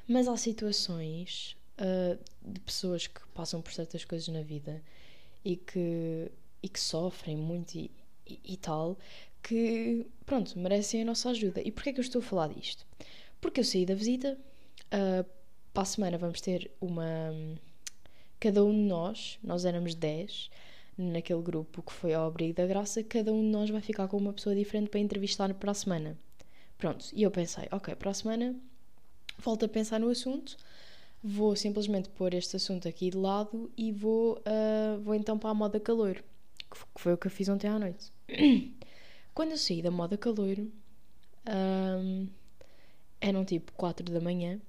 mas 0.08 0.28
há 0.28 0.38
situações 0.38 1.58
uh, 1.80 2.20
de 2.44 2.60
pessoas 2.60 3.08
que 3.08 3.22
passam 3.34 3.60
por 3.60 3.74
certas 3.74 4.06
coisas 4.06 4.28
na 4.28 4.44
vida 4.44 4.80
e 5.44 5.56
que, 5.56 6.32
e 6.62 6.70
que 6.70 6.80
sofrem 6.80 7.36
muito 7.38 7.76
e, 7.76 7.92
e, 8.28 8.40
e 8.44 8.58
tal, 8.58 8.98
que, 9.42 10.06
pronto, 10.26 10.58
merecem 10.58 11.02
a 11.02 11.06
nossa 11.06 11.30
ajuda. 11.30 11.62
E 11.64 11.72
porquê 11.72 11.90
é 11.90 11.94
que 11.94 12.00
eu 12.00 12.04
estou 12.04 12.20
a 12.22 12.24
falar 12.24 12.48
disto? 12.48 12.86
Porque 13.42 13.60
eu 13.60 13.64
saí 13.64 13.86
da 13.86 13.94
visita, 13.94 14.38
uh, 14.94 15.30
para 15.74 15.84
a 15.84 15.86
semana 15.86 16.18
vamos 16.18 16.40
ter 16.40 16.72
uma. 16.80 17.06
Cada 18.40 18.64
um 18.64 18.72
de 18.72 18.88
nós, 18.88 19.40
nós 19.44 19.66
éramos 19.66 19.96
10 19.96 20.50
naquele 20.98 21.42
grupo 21.42 21.82
que 21.82 21.92
foi 21.92 22.14
ao 22.14 22.28
Abrigo 22.28 22.54
da 22.54 22.68
Graça, 22.68 23.04
cada 23.04 23.34
um 23.34 23.42
de 23.42 23.48
nós 23.48 23.70
vai 23.70 23.82
ficar 23.82 24.08
com 24.08 24.18
uma 24.18 24.34
pessoa 24.34 24.56
diferente 24.56 24.90
para 24.90 25.00
entrevistar 25.00 25.54
para 25.54 25.72
a 25.72 25.74
semana. 25.74 26.18
Pronto, 26.78 27.06
e 27.14 27.24
eu 27.24 27.32
pensei, 27.32 27.68
ok, 27.72 27.96
para 27.96 28.12
a 28.12 28.14
semana 28.14 28.56
volto 29.40 29.66
a 29.66 29.70
pensar 29.70 30.00
no 30.00 30.10
assunto, 30.10 30.58
vou 31.24 31.56
simplesmente 31.56 32.10
pôr 32.10 32.34
este 32.34 32.58
assunto 32.58 32.88
aqui 32.88 33.10
de 33.10 33.18
lado 33.18 33.72
e 33.78 33.92
vou, 33.92 34.40
uh, 34.40 35.00
vou 35.02 35.16
então 35.16 35.40
para 35.40 35.52
a 35.52 35.54
moda 35.54 35.80
calor, 35.80 36.16
que 36.70 36.78
foi 36.96 37.14
o 37.14 37.18
que 37.18 37.28
eu 37.28 37.32
fiz 37.32 37.48
ontem 37.48 37.68
à 37.68 37.80
noite. 37.80 38.12
Quando 39.34 39.52
eu 39.52 39.58
saí 39.58 39.82
da 39.82 39.90
moda 39.90 40.18
calor, 40.18 40.58
um, 41.48 42.28
eram 43.22 43.46
tipo 43.46 43.72
4 43.74 44.12
da 44.12 44.20
manhã, 44.20 44.60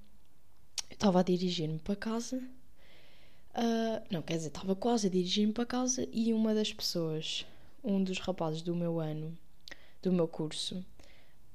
eu 0.89 0.93
estava 0.93 1.19
a 1.19 1.23
dirigir-me 1.23 1.77
para 1.79 1.95
casa. 1.95 2.37
Uh, 2.37 4.01
não, 4.09 4.21
quer 4.21 4.37
dizer, 4.37 4.47
estava 4.47 4.75
quase 4.75 5.07
a 5.07 5.09
dirigir-me 5.09 5.53
para 5.53 5.65
casa 5.65 6.07
e 6.11 6.33
uma 6.33 6.53
das 6.53 6.71
pessoas, 6.73 7.45
um 7.83 8.01
dos 8.01 8.19
rapazes 8.19 8.61
do 8.61 8.75
meu 8.75 8.99
ano, 8.99 9.37
do 10.01 10.11
meu 10.11 10.27
curso, 10.27 10.83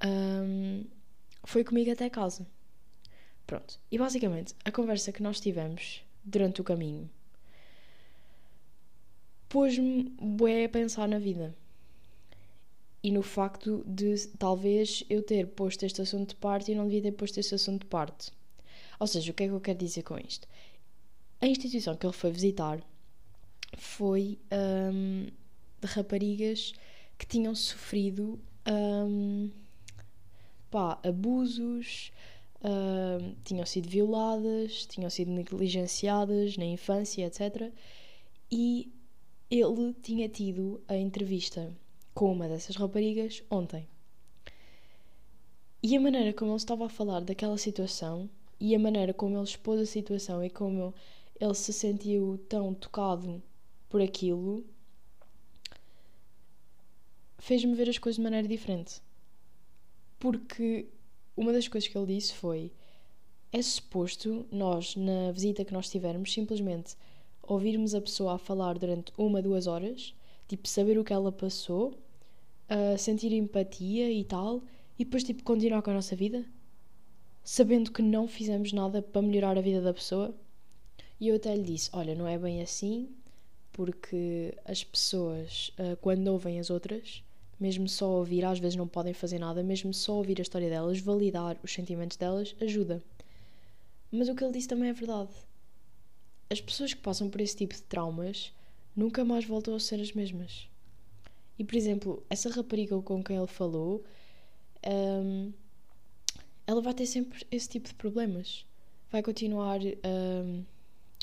um, 0.03 0.85
foi 1.43 1.63
comigo 1.63 1.91
até 1.91 2.09
casa. 2.09 2.45
Pronto. 3.51 3.77
E 3.91 3.97
basicamente, 3.97 4.55
a 4.63 4.71
conversa 4.71 5.11
que 5.11 5.21
nós 5.21 5.37
tivemos 5.37 6.05
durante 6.23 6.61
o 6.61 6.63
caminho 6.63 7.09
pôs-me 9.49 10.03
bué 10.17 10.63
a 10.63 10.69
pensar 10.69 11.05
na 11.05 11.19
vida. 11.19 11.53
E 13.03 13.11
no 13.11 13.21
facto 13.21 13.83
de 13.85 14.25
talvez 14.39 15.03
eu 15.09 15.21
ter 15.21 15.47
posto 15.47 15.83
este 15.85 16.01
assunto 16.01 16.29
de 16.29 16.35
parte 16.37 16.71
e 16.71 16.75
não 16.75 16.85
devia 16.85 17.01
ter 17.01 17.11
posto 17.11 17.41
este 17.41 17.53
assunto 17.53 17.81
de 17.81 17.87
parte. 17.87 18.31
Ou 18.97 19.05
seja, 19.05 19.29
o 19.29 19.33
que 19.33 19.43
é 19.43 19.47
que 19.47 19.53
eu 19.53 19.59
quero 19.59 19.79
dizer 19.79 20.03
com 20.03 20.17
isto? 20.17 20.47
A 21.41 21.45
instituição 21.45 21.97
que 21.97 22.05
ele 22.05 22.13
foi 22.13 22.31
visitar 22.31 22.81
foi 23.77 24.39
um, 24.49 25.27
de 25.81 25.87
raparigas 25.87 26.71
que 27.17 27.25
tinham 27.25 27.53
sofrido 27.53 28.39
um, 28.65 29.51
pá, 30.69 30.97
abusos, 31.03 32.13
uh, 32.61 33.35
tinham 33.43 33.65
sido 33.65 33.89
violadas, 33.89 34.85
tinham 34.85 35.09
sido 35.09 35.31
negligenciadas 35.31 36.57
na 36.57 36.65
infância, 36.65 37.25
etc. 37.25 37.71
E 38.51 38.91
ele 39.49 39.93
tinha 40.01 40.29
tido 40.29 40.81
a 40.87 40.95
entrevista 40.95 41.75
com 42.13 42.31
uma 42.31 42.47
dessas 42.47 42.75
raparigas 42.75 43.43
ontem. 43.49 43.87
E 45.83 45.97
a 45.97 45.99
maneira 45.99 46.33
como 46.33 46.51
ele 46.51 46.57
estava 46.57 46.85
a 46.85 46.89
falar 46.89 47.21
daquela 47.21 47.57
situação 47.57 48.29
e 48.59 48.75
a 48.75 48.79
maneira 48.79 49.13
como 49.13 49.35
ele 49.35 49.43
expôs 49.43 49.81
a 49.81 49.85
situação 49.85 50.43
e 50.43 50.49
como 50.49 50.93
ele 51.39 51.55
se 51.55 51.73
sentiu 51.73 52.39
tão 52.47 52.73
tocado 52.73 53.41
por 53.89 54.01
aquilo 54.01 54.63
fez-me 57.39 57.73
ver 57.73 57.89
as 57.89 57.97
coisas 57.97 58.17
de 58.17 58.21
maneira 58.21 58.47
diferente. 58.47 59.01
Porque 60.19 60.87
uma 61.41 61.51
das 61.51 61.67
coisas 61.67 61.89
que 61.89 61.97
ele 61.97 62.13
disse 62.13 62.33
foi: 62.33 62.71
é 63.51 63.61
suposto 63.61 64.45
nós, 64.51 64.95
na 64.95 65.31
visita 65.31 65.65
que 65.65 65.73
nós 65.73 65.89
tivermos, 65.89 66.31
simplesmente 66.31 66.95
ouvirmos 67.41 67.95
a 67.95 67.99
pessoa 67.99 68.35
a 68.35 68.37
falar 68.37 68.77
durante 68.77 69.11
uma, 69.17 69.41
duas 69.41 69.65
horas, 69.65 70.13
tipo, 70.47 70.67
saber 70.67 70.97
o 70.97 71.03
que 71.03 71.11
ela 71.11 71.31
passou, 71.31 71.95
uh, 72.69 72.97
sentir 72.97 73.33
empatia 73.33 74.09
e 74.11 74.23
tal, 74.23 74.61
e 74.97 75.03
depois, 75.03 75.23
tipo, 75.23 75.43
continuar 75.43 75.81
com 75.81 75.89
a 75.89 75.95
nossa 75.95 76.15
vida, 76.15 76.45
sabendo 77.43 77.91
que 77.91 78.03
não 78.03 78.27
fizemos 78.27 78.71
nada 78.71 79.01
para 79.01 79.21
melhorar 79.21 79.57
a 79.57 79.61
vida 79.61 79.81
da 79.81 79.93
pessoa. 79.93 80.33
E 81.19 81.27
eu 81.27 81.35
até 81.35 81.55
lhe 81.55 81.63
disse: 81.63 81.89
Olha, 81.91 82.13
não 82.13 82.27
é 82.27 82.37
bem 82.37 82.61
assim, 82.61 83.09
porque 83.73 84.55
as 84.63 84.83
pessoas, 84.83 85.73
uh, 85.79 85.97
quando 85.97 86.27
ouvem 86.27 86.59
as 86.59 86.69
outras, 86.69 87.23
mesmo 87.61 87.87
só 87.87 88.09
ouvir, 88.09 88.43
às 88.43 88.57
vezes 88.57 88.75
não 88.75 88.87
podem 88.87 89.13
fazer 89.13 89.37
nada, 89.37 89.61
mesmo 89.61 89.93
só 89.93 90.15
ouvir 90.15 90.39
a 90.39 90.41
história 90.41 90.67
delas, 90.67 90.99
validar 90.99 91.57
os 91.61 91.71
sentimentos 91.71 92.17
delas, 92.17 92.55
ajuda. 92.59 93.03
Mas 94.11 94.27
o 94.27 94.35
que 94.35 94.43
ele 94.43 94.53
disse 94.53 94.67
também 94.67 94.89
é 94.89 94.93
verdade. 94.93 95.29
As 96.49 96.59
pessoas 96.59 96.93
que 96.93 96.99
passam 96.99 97.29
por 97.29 97.39
esse 97.39 97.55
tipo 97.55 97.75
de 97.75 97.83
traumas 97.83 98.51
nunca 98.95 99.23
mais 99.23 99.45
voltam 99.45 99.75
a 99.75 99.79
ser 99.79 100.01
as 100.01 100.11
mesmas. 100.11 100.67
E, 101.57 101.63
por 101.63 101.75
exemplo, 101.75 102.25
essa 102.27 102.49
rapariga 102.49 102.99
com 103.03 103.23
quem 103.23 103.37
ele 103.37 103.45
falou, 103.45 104.03
um, 105.23 105.53
ela 106.65 106.81
vai 106.81 106.95
ter 106.95 107.05
sempre 107.05 107.45
esse 107.51 107.69
tipo 107.69 107.87
de 107.87 107.93
problemas. 107.93 108.65
Vai 109.11 109.21
continuar 109.21 109.79
um, 109.81 110.65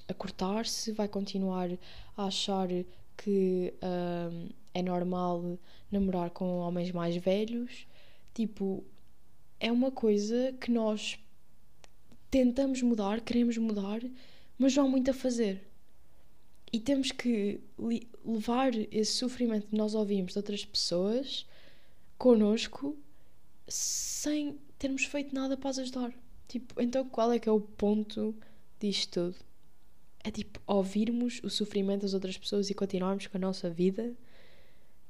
a 0.07 0.15
cortar-se, 0.15 0.93
vai 0.93 1.09
continuar 1.09 1.69
a 2.17 2.27
achar 2.27 2.69
que 3.19 3.75
um, 3.83 4.49
é 4.73 4.83
normal 4.83 5.59
namorar 5.91 6.31
com 6.31 6.59
homens 6.61 6.93
mais 6.93 7.17
velhos. 7.17 7.87
Tipo, 8.33 8.85
é 9.61 9.71
uma 9.71 9.91
coisa 9.91 10.55
que 10.61 10.71
nós 10.71 11.19
tentamos 12.31 12.81
mudar, 12.83 13.21
queremos 13.21 13.59
mudar, 13.59 14.01
mas 14.57 14.75
não 14.75 14.87
há 14.87 14.89
muito 14.89 15.11
a 15.11 15.15
fazer. 15.15 15.67
E 16.73 16.79
temos 16.79 17.11
que 17.11 17.61
levar 18.25 18.75
esse 18.93 19.13
sofrimento 19.13 19.69
que 19.69 19.77
nós 19.77 19.95
ouvimos 19.95 20.33
de 20.33 20.39
outras 20.39 20.65
pessoas 20.65 21.47
connosco 22.19 22.97
sem 23.67 24.59
termos 24.79 25.05
feito 25.05 25.35
nada 25.35 25.57
para 25.57 25.71
as 25.71 25.79
ajudar. 25.79 26.13
Tipo, 26.47 26.81
então 26.81 27.09
qual 27.09 27.33
é 27.33 27.39
que 27.39 27.49
é 27.49 27.53
o 27.53 27.61
ponto 27.61 28.35
disto 28.79 29.33
tudo? 29.33 29.48
É 30.25 30.31
tipo 30.31 30.61
ouvirmos 30.67 31.41
o 31.43 31.51
sofrimento 31.51 32.03
das 32.03 32.15
outras 32.15 32.37
pessoas 32.37 32.69
e 32.71 32.75
continuarmos 32.75 33.27
com 33.27 33.37
a 33.37 33.41
nossa 33.41 33.71
vida 33.71 34.15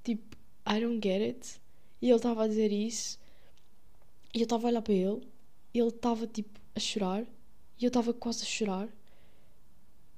Tipo, 0.08 0.38
I 0.66 0.80
don't 0.80 1.00
get 1.02 1.20
it. 1.20 1.60
E 2.00 2.06
ele 2.06 2.16
estava 2.16 2.44
a 2.44 2.48
dizer 2.48 2.72
isso. 2.72 3.18
E 4.34 4.38
eu 4.38 4.44
estava 4.44 4.66
a 4.66 4.70
olhar 4.70 4.80
para 4.80 4.94
ele. 4.94 5.28
E 5.74 5.78
ele 5.78 5.88
estava 5.88 6.26
tipo 6.26 6.58
a 6.74 6.80
chorar. 6.80 7.26
E 7.78 7.84
eu 7.84 7.88
estava 7.88 8.14
quase 8.14 8.42
a 8.42 8.46
chorar. 8.46 8.88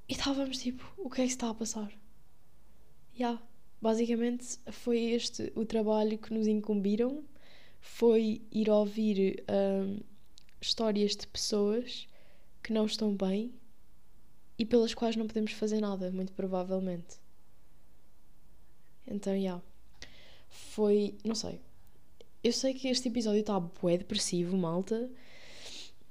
E 0.08 0.12
estávamos 0.12 0.58
tipo, 0.58 0.84
o 0.96 1.10
que 1.10 1.22
é 1.22 1.24
que 1.24 1.32
está 1.32 1.50
a 1.50 1.54
passar? 1.54 1.92
Yeah. 3.18 3.42
Basicamente 3.82 4.58
foi 4.70 4.98
este 4.98 5.52
o 5.56 5.64
trabalho 5.64 6.18
que 6.18 6.32
nos 6.32 6.46
incumbiram. 6.46 7.24
Foi 7.80 8.42
ir 8.52 8.70
ouvir 8.70 9.42
um, 9.50 9.98
histórias 10.60 11.16
de 11.16 11.26
pessoas 11.26 12.06
que 12.62 12.72
não 12.72 12.86
estão 12.86 13.12
bem 13.12 13.52
e 14.60 14.66
pelas 14.66 14.92
quais 14.92 15.16
não 15.16 15.26
podemos 15.26 15.52
fazer 15.52 15.80
nada, 15.80 16.10
muito 16.10 16.34
provavelmente. 16.34 17.16
Então, 19.08 19.32
já. 19.32 19.38
Yeah, 19.38 19.62
foi. 20.50 21.14
Não 21.24 21.34
sei. 21.34 21.58
Eu 22.44 22.52
sei 22.52 22.74
que 22.74 22.86
este 22.88 23.08
episódio 23.08 23.40
está 23.40 23.58
bué 23.58 23.96
depressivo, 23.96 24.54
malta. 24.58 25.08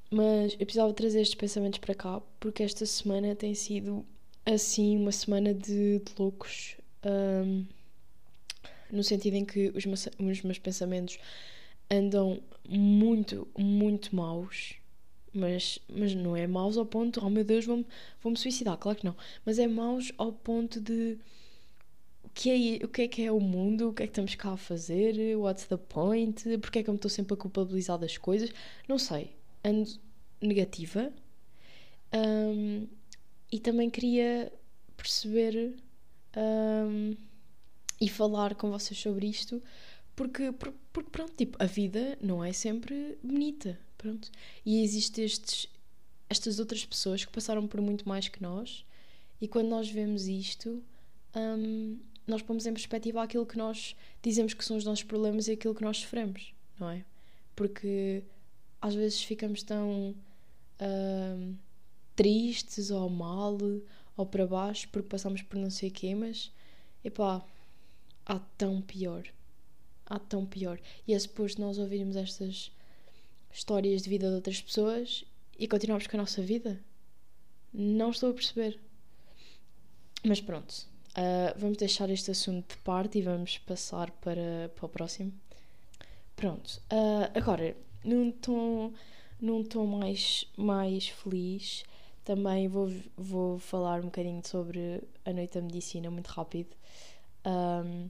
Mas 0.09 0.53
eu 0.53 0.65
precisava 0.65 0.91
trazer 0.93 1.21
estes 1.21 1.35
pensamentos 1.35 1.77
para 1.77 1.93
cá 1.93 2.19
porque 2.39 2.63
esta 2.63 2.83
semana 2.87 3.35
tem 3.35 3.53
sido 3.53 4.03
assim 4.43 4.97
uma 4.97 5.11
semana 5.11 5.53
de, 5.53 5.99
de 5.99 6.11
loucos. 6.17 6.75
Um, 7.05 7.67
no 8.91 9.03
sentido 9.03 9.35
em 9.35 9.45
que 9.45 9.71
os 9.75 9.85
meus, 9.85 10.07
os 10.07 10.41
meus 10.41 10.57
pensamentos 10.57 11.19
andam 11.91 12.41
muito, 12.67 13.47
muito 13.55 14.15
maus. 14.15 14.78
Mas, 15.33 15.79
mas 15.87 16.15
não 16.15 16.35
é 16.35 16.47
maus 16.47 16.77
ao 16.77 16.85
ponto, 16.85 17.23
oh 17.23 17.29
meu 17.29 17.43
Deus, 17.43 17.65
vou-me 17.65 17.85
vou 18.21 18.35
suicidar, 18.35 18.77
claro 18.77 18.97
que 18.97 19.05
não. 19.05 19.15
Mas 19.45 19.59
é 19.59 19.67
maus 19.67 20.11
ao 20.17 20.31
ponto 20.33 20.81
de 20.81 21.17
o 22.23 22.29
que, 22.29 22.49
é, 22.81 22.85
o 22.85 22.87
que 22.87 23.01
é 23.03 23.07
que 23.07 23.23
é 23.23 23.31
o 23.31 23.39
mundo, 23.39 23.89
o 23.89 23.93
que 23.93 24.03
é 24.03 24.07
que 24.07 24.11
estamos 24.11 24.35
cá 24.35 24.53
a 24.53 24.57
fazer, 24.57 25.35
what's 25.35 25.65
the 25.65 25.77
point, 25.77 26.57
porque 26.59 26.79
é 26.79 26.83
que 26.83 26.89
eu 26.89 26.93
me 26.93 26.97
estou 26.97 27.09
sempre 27.09 27.33
a 27.33 27.37
culpabilizar 27.37 27.97
das 27.97 28.17
coisas, 28.17 28.51
não 28.87 28.97
sei. 28.97 29.35
Ando 29.63 29.89
negativa 30.41 31.11
um, 32.13 32.87
e 33.51 33.59
também 33.59 33.89
queria 33.89 34.51
perceber 34.95 35.75
um, 36.35 37.15
e 38.01 38.09
falar 38.09 38.55
com 38.55 38.69
vocês 38.71 38.99
sobre 38.99 39.27
isto 39.27 39.61
porque, 40.19 40.51
porque 40.51 41.09
pronto, 41.11 41.33
tipo, 41.33 41.57
a 41.63 41.65
vida 41.65 42.17
não 42.21 42.43
é 42.43 42.51
sempre 42.51 43.17
bonita, 43.23 43.79
pronto. 43.99 44.31
E 44.65 44.81
existem 44.81 45.25
estes, 45.25 45.67
estas 46.27 46.57
outras 46.57 46.83
pessoas 46.85 47.23
que 47.23 47.31
passaram 47.31 47.67
por 47.67 47.79
muito 47.81 48.07
mais 48.07 48.27
que 48.27 48.41
nós 48.41 48.83
e 49.41 49.47
quando 49.47 49.67
nós 49.67 49.89
vemos 49.89 50.27
isto, 50.27 50.81
um, 51.35 51.99
nós 52.25 52.41
pomos 52.41 52.65
em 52.65 52.73
perspectiva 52.73 53.21
aquilo 53.21 53.45
que 53.45 53.57
nós 53.57 53.95
dizemos 54.23 54.53
que 54.53 54.65
são 54.65 54.77
os 54.77 54.85
nossos 54.85 55.03
problemas 55.03 55.47
e 55.47 55.51
aquilo 55.51 55.75
que 55.75 55.83
nós 55.83 55.97
sofremos, 55.97 56.53
não 56.79 56.89
é? 56.89 57.05
Porque 57.55 58.23
às 58.81 58.95
vezes 58.95 59.21
ficamos 59.21 59.61
tão 59.63 60.15
uh, 60.79 61.55
tristes 62.15 62.89
ou 62.91 63.09
mal 63.09 63.57
ou 64.15 64.25
para 64.25 64.47
baixo 64.47 64.87
porque 64.89 65.09
passamos 65.09 65.41
por 65.41 65.57
não 65.57 65.69
sei 65.69 65.89
o 65.89 65.91
quê, 65.91 66.15
mas 66.15 66.51
epá, 67.03 67.45
há 68.25 68.39
tão 68.57 68.81
pior. 68.81 69.27
Há 70.05 70.19
tão 70.19 70.45
pior. 70.45 70.79
E 71.07 71.13
é 71.13 71.19
suposto 71.19 71.61
nós 71.61 71.77
ouvirmos 71.77 72.15
estas 72.15 72.71
histórias 73.51 74.01
de 74.01 74.09
vida 74.09 74.27
de 74.29 74.35
outras 74.35 74.61
pessoas 74.61 75.25
e 75.57 75.67
continuarmos 75.67 76.07
com 76.07 76.17
a 76.17 76.21
nossa 76.21 76.41
vida? 76.41 76.79
Não 77.73 78.11
estou 78.11 78.31
a 78.31 78.33
perceber. 78.33 78.79
Mas 80.25 80.41
pronto, 80.41 80.71
uh, 81.11 81.57
vamos 81.57 81.77
deixar 81.77 82.09
este 82.09 82.31
assunto 82.31 82.75
de 82.75 82.81
parte 82.81 83.19
e 83.19 83.21
vamos 83.21 83.57
passar 83.59 84.11
para, 84.11 84.69
para 84.75 84.85
o 84.85 84.89
próximo. 84.89 85.33
Pronto, 86.35 86.81
uh, 86.91 87.31
agora 87.33 87.75
num 88.03 88.31
tom, 88.31 88.93
num 89.39 89.63
tom 89.63 89.85
mais, 89.85 90.45
mais 90.57 91.09
feliz, 91.09 91.83
também 92.23 92.67
vou, 92.67 92.91
vou 93.17 93.59
falar 93.59 94.01
um 94.01 94.05
bocadinho 94.05 94.45
sobre 94.45 95.01
a 95.25 95.33
Noite 95.33 95.55
da 95.55 95.61
Medicina, 95.61 96.11
muito 96.11 96.27
rápido. 96.27 96.75
Um, 97.45 98.09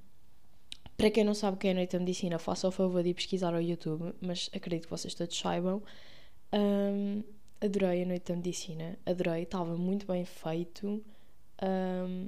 para 1.00 1.10
quem 1.10 1.24
não 1.24 1.34
sabe 1.34 1.56
o 1.56 1.58
que 1.58 1.70
é 1.70 1.72
a 1.72 1.74
Noite 1.74 1.94
da 1.94 2.00
Medicina, 2.00 2.38
faça 2.38 2.68
o 2.68 2.72
favor 2.72 3.02
de 3.02 3.12
ir 3.12 3.14
pesquisar 3.14 3.54
ao 3.54 3.62
YouTube, 3.62 4.14
mas 4.20 4.50
acredito 4.54 4.84
que 4.84 4.90
vocês 4.90 5.14
todos 5.14 5.40
saibam. 5.40 5.82
Um, 6.52 7.24
adorei 7.62 8.04
a 8.04 8.06
Noite 8.06 8.28
da 8.28 8.36
Medicina, 8.36 9.00
adorei, 9.06 9.44
estava 9.44 9.78
muito 9.78 10.06
bem 10.06 10.26
feito 10.26 11.02
um, 11.64 12.28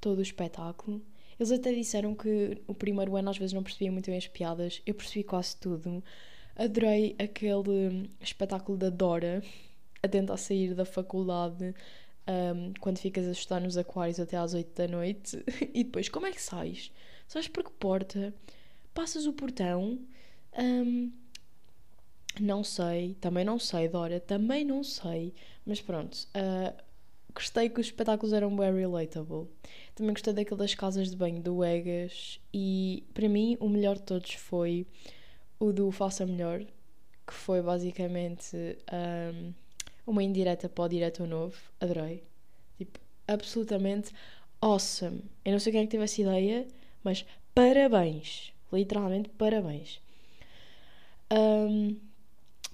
todo 0.00 0.20
o 0.20 0.22
espetáculo. 0.22 1.02
Eles 1.36 1.50
até 1.50 1.72
disseram 1.74 2.14
que 2.14 2.62
o 2.68 2.72
primeiro 2.72 3.16
ano 3.16 3.28
às 3.28 3.38
vezes 3.38 3.52
não 3.52 3.62
percebia 3.64 3.90
muito 3.90 4.06
bem 4.06 4.18
as 4.18 4.28
piadas, 4.28 4.80
eu 4.86 4.94
percebi 4.94 5.24
quase 5.24 5.56
tudo. 5.56 6.00
Adorei 6.54 7.16
aquele 7.18 8.08
espetáculo 8.20 8.78
da 8.78 8.88
Dora 8.88 9.42
a 10.00 10.06
tentar 10.06 10.36
sair 10.36 10.74
da 10.74 10.84
faculdade 10.84 11.74
um, 12.28 12.72
quando 12.78 12.98
ficas 12.98 13.26
a 13.26 13.32
estudar 13.32 13.58
nos 13.58 13.76
aquários 13.76 14.20
até 14.20 14.36
às 14.36 14.54
8 14.54 14.76
da 14.76 14.86
noite 14.86 15.42
e 15.74 15.82
depois 15.82 16.08
como 16.08 16.26
é 16.26 16.30
que 16.30 16.40
sais? 16.40 16.92
Sais 17.32 17.48
por 17.48 17.64
que 17.64 17.70
porta? 17.70 18.34
Passas 18.92 19.24
o 19.24 19.32
portão? 19.32 19.98
Um, 20.54 21.10
não 22.38 22.62
sei, 22.62 23.14
também 23.22 23.42
não 23.42 23.58
sei, 23.58 23.88
Dora, 23.88 24.20
também 24.20 24.66
não 24.66 24.84
sei, 24.84 25.32
mas 25.64 25.80
pronto. 25.80 26.14
Uh, 26.36 26.76
gostei 27.34 27.70
que 27.70 27.80
os 27.80 27.86
espetáculos 27.86 28.34
eram 28.34 28.54
bem 28.54 28.70
relatable. 28.74 29.48
Também 29.94 30.12
gostei 30.12 30.34
daquele 30.34 30.58
das 30.58 30.74
casas 30.74 31.08
de 31.08 31.16
banho 31.16 31.40
do 31.40 31.64
Egas 31.64 32.38
e 32.52 33.02
para 33.14 33.30
mim 33.30 33.56
o 33.60 33.68
melhor 33.70 33.96
de 33.96 34.02
todos 34.02 34.34
foi 34.34 34.86
o 35.58 35.72
do 35.72 35.90
Faça 35.90 36.26
Melhor, 36.26 36.60
que 37.26 37.32
foi 37.32 37.62
basicamente 37.62 38.54
um, 38.92 39.54
uma 40.06 40.22
indireta 40.22 40.68
para 40.68 40.84
o 40.84 40.88
diretor 40.88 41.26
novo. 41.26 41.56
Adorei. 41.80 42.24
Tipo, 42.76 43.00
absolutamente 43.26 44.12
awesome. 44.60 45.22
Eu 45.42 45.52
não 45.52 45.58
sei 45.58 45.72
quem 45.72 45.80
é 45.80 45.84
que 45.84 45.92
teve 45.92 46.04
essa 46.04 46.20
ideia, 46.20 46.68
mas 47.04 47.24
parabéns. 47.54 48.52
Literalmente 48.72 49.28
parabéns. 49.30 50.00
Um, 51.30 51.96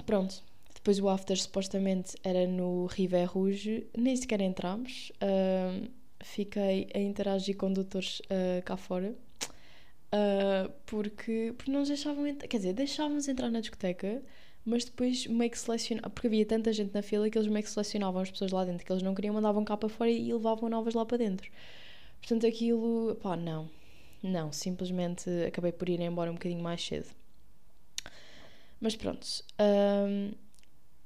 pronto. 0.07 0.43
Depois 0.75 1.01
o 1.01 1.09
after 1.09 1.37
supostamente 1.37 2.17
era 2.23 2.47
no 2.47 2.87
River 2.87 3.31
Rouge. 3.31 3.87
Nem 3.97 4.17
sequer 4.17 4.41
entramos. 4.41 5.13
Um, 5.23 5.89
fiquei 6.21 6.89
a 6.95 6.99
interagir 6.99 7.57
com 7.57 7.73
doutores 7.73 8.21
uh, 8.21 8.63
cá 8.65 8.77
fora. 8.77 9.15
Uh, 10.13 10.73
porque, 10.87 11.53
porque 11.57 11.71
não 11.71 11.81
nos 11.81 11.89
deixavam 11.89 12.27
entrar, 12.27 12.49
quer 12.49 12.57
dizer, 12.57 12.73
deixávamos 12.73 13.29
entrar 13.29 13.51
na 13.51 13.61
discoteca, 13.61 14.23
mas 14.65 14.85
depois 14.85 15.27
meio 15.27 15.51
que 15.51 15.59
selecionavam, 15.59 16.11
porque 16.11 16.27
havia 16.27 16.47
tanta 16.47 16.73
gente 16.73 16.95
na 16.95 17.03
fila 17.03 17.29
que 17.29 17.37
eles 17.37 17.49
meio 17.49 17.63
que 17.63 17.71
selecionavam 17.71 18.23
as 18.23 18.31
pessoas 18.31 18.51
lá 18.51 18.65
dentro 18.65 18.87
que 18.87 18.91
eles 18.91 19.03
não 19.03 19.15
queriam, 19.15 19.35
mandavam 19.35 19.65
cá 19.65 19.77
para 19.77 19.89
fora 19.89 20.11
e 20.11 20.33
levavam 20.33 20.71
novas 20.71 20.95
lá 20.95 21.05
para 21.05 21.19
dentro. 21.19 21.51
Portanto, 22.21 22.47
aquilo, 22.47 23.19
pá, 23.23 23.37
não, 23.37 23.69
não, 24.23 24.53
simplesmente 24.53 25.29
acabei 25.47 25.73
por 25.73 25.89
ir 25.89 26.01
embora 26.01 26.31
um 26.31 26.35
bocadinho 26.35 26.63
mais 26.63 26.85
cedo. 26.85 27.09
Mas 28.81 28.95
pronto, 28.95 29.27
um, 29.61 30.33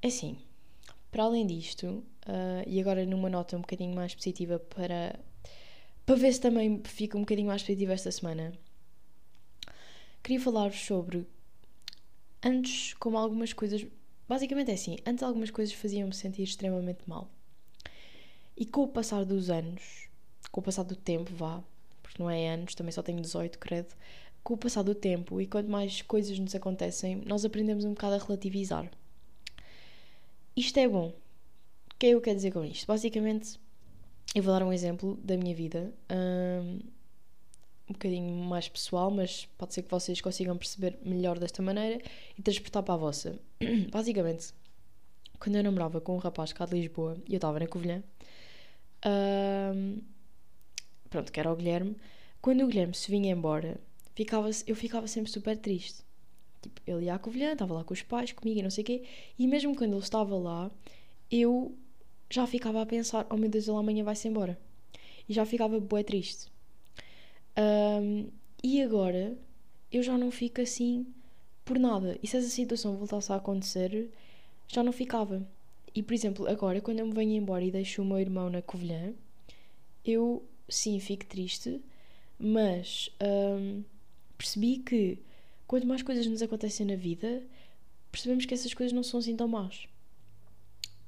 é 0.00 0.06
assim, 0.06 0.38
para 1.10 1.24
além 1.24 1.46
disto, 1.46 2.04
uh, 2.26 2.62
e 2.66 2.80
agora 2.80 3.04
numa 3.06 3.28
nota 3.28 3.56
um 3.56 3.60
bocadinho 3.60 3.94
mais 3.94 4.14
positiva 4.14 4.58
para, 4.58 5.18
para 6.04 6.14
ver 6.14 6.32
se 6.32 6.40
também 6.40 6.82
fica 6.84 7.16
um 7.16 7.20
bocadinho 7.20 7.48
mais 7.48 7.62
positiva 7.62 7.92
esta 7.92 8.10
semana 8.10 8.52
queria 10.22 10.40
falar-vos 10.40 10.80
sobre 10.80 11.26
antes 12.42 12.94
como 12.94 13.18
algumas 13.18 13.52
coisas 13.52 13.84
basicamente 14.28 14.70
é 14.70 14.74
assim 14.74 14.96
antes 15.06 15.22
algumas 15.22 15.50
coisas 15.50 15.74
faziam-me 15.74 16.14
sentir 16.14 16.42
extremamente 16.42 17.00
mal 17.06 17.30
e 18.56 18.64
com 18.64 18.82
o 18.82 18.88
passar 18.88 19.24
dos 19.24 19.50
anos 19.50 20.08
com 20.50 20.60
o 20.60 20.64
passar 20.64 20.84
do 20.84 20.96
tempo 20.96 21.32
vá 21.34 21.62
porque 22.12 22.22
não 22.22 22.30
é 22.30 22.50
anos 22.50 22.74
também 22.74 22.92
só 22.92 23.02
tenho 23.02 23.20
18 23.20 23.58
credo 23.58 23.94
com 24.42 24.54
o 24.54 24.56
passar 24.58 24.82
do 24.82 24.94
tempo 24.94 25.40
e 25.40 25.46
quanto 25.46 25.70
mais 25.70 26.02
coisas 26.02 26.38
nos 26.38 26.54
acontecem 26.54 27.22
nós 27.26 27.44
aprendemos 27.44 27.84
um 27.84 27.90
bocado 27.94 28.14
a 28.14 28.18
relativizar. 28.18 28.90
Isto 30.54 30.78
é 30.78 30.86
bom. 30.86 31.08
O 31.08 31.98
que 31.98 32.06
é 32.06 32.08
que 32.10 32.14
eu 32.14 32.20
quero 32.20 32.36
dizer 32.36 32.52
com 32.52 32.64
isto? 32.64 32.86
Basicamente 32.86 33.58
eu 34.34 34.42
vou 34.42 34.52
dar 34.52 34.62
um 34.64 34.72
exemplo 34.72 35.18
da 35.22 35.36
minha 35.36 35.54
vida 35.54 35.92
um, 36.10 36.80
um 37.88 37.92
bocadinho 37.92 38.44
mais 38.44 38.68
pessoal, 38.68 39.10
mas 39.10 39.46
pode 39.56 39.72
ser 39.72 39.82
que 39.82 39.90
vocês 39.90 40.20
consigam 40.20 40.56
perceber 40.56 40.98
melhor 41.02 41.38
desta 41.38 41.62
maneira 41.62 42.02
e 42.36 42.42
transportar 42.42 42.82
para 42.82 42.94
a 42.94 42.98
vossa. 42.98 43.38
Basicamente, 43.90 44.52
quando 45.38 45.56
eu 45.56 45.62
namorava 45.62 46.00
com 46.00 46.14
um 46.16 46.18
rapaz 46.18 46.52
cá 46.52 46.66
de 46.66 46.78
Lisboa 46.78 47.16
e 47.26 47.32
eu 47.32 47.36
estava 47.36 47.58
na 47.58 47.66
Covilhã, 47.66 48.02
pronto, 51.12 51.30
que 51.30 51.38
era 51.38 51.52
o 51.52 51.56
Guilherme, 51.56 51.94
quando 52.40 52.64
o 52.64 52.66
Guilherme 52.66 52.94
se 52.94 53.10
vinha 53.10 53.30
embora, 53.30 53.78
ficava, 54.14 54.50
eu 54.66 54.74
ficava 54.74 55.06
sempre 55.06 55.30
super 55.30 55.56
triste. 55.56 56.02
Tipo, 56.62 56.80
ele 56.86 57.06
ia 57.06 57.14
à 57.14 57.18
Covilhã, 57.18 57.52
estava 57.52 57.74
lá 57.74 57.84
com 57.84 57.92
os 57.92 58.02
pais, 58.02 58.32
comigo 58.32 58.58
e 58.58 58.62
não 58.62 58.70
sei 58.70 58.82
o 58.82 58.86
quê, 58.86 59.02
e 59.38 59.46
mesmo 59.46 59.76
quando 59.76 59.92
ele 59.92 60.00
estava 60.00 60.34
lá, 60.36 60.70
eu 61.30 61.76
já 62.30 62.46
ficava 62.46 62.80
a 62.80 62.86
pensar: 62.86 63.26
oh 63.30 63.36
meu 63.36 63.50
Deus, 63.50 63.68
ele 63.68 63.76
amanhã 63.76 64.02
vai-se 64.02 64.26
embora. 64.26 64.58
E 65.28 65.32
já 65.34 65.44
ficava 65.44 65.78
bué 65.78 66.02
triste. 66.02 66.50
Um, 67.56 68.28
e 68.62 68.80
agora 68.82 69.36
eu 69.90 70.02
já 70.02 70.16
não 70.16 70.30
fico 70.30 70.60
assim 70.60 71.06
por 71.64 71.78
nada. 71.78 72.18
E 72.22 72.26
se 72.26 72.36
essa 72.36 72.48
situação 72.48 72.96
voltasse 72.96 73.32
a 73.32 73.36
acontecer, 73.36 74.10
já 74.66 74.82
não 74.82 74.92
ficava. 74.92 75.46
E 75.94 76.02
por 76.02 76.14
exemplo, 76.14 76.48
agora 76.48 76.80
quando 76.80 77.00
eu 77.00 77.06
me 77.06 77.12
venho 77.12 77.32
embora 77.32 77.64
e 77.64 77.70
deixo 77.70 78.02
o 78.02 78.04
meu 78.04 78.18
irmão 78.18 78.48
na 78.48 78.62
Covilhã, 78.62 79.12
eu 80.04 80.42
sim 80.72 80.98
fico 80.98 81.26
triste, 81.26 81.80
mas 82.38 83.10
um, 83.22 83.82
percebi 84.36 84.78
que 84.78 85.18
quanto 85.66 85.86
mais 85.86 86.02
coisas 86.02 86.26
nos 86.26 86.42
acontecem 86.42 86.86
na 86.86 86.96
vida, 86.96 87.42
percebemos 88.10 88.44
que 88.44 88.54
essas 88.54 88.74
coisas 88.74 88.92
não 88.92 89.02
são 89.02 89.20
assim 89.20 89.36
tão 89.36 89.48
más. 89.48 89.86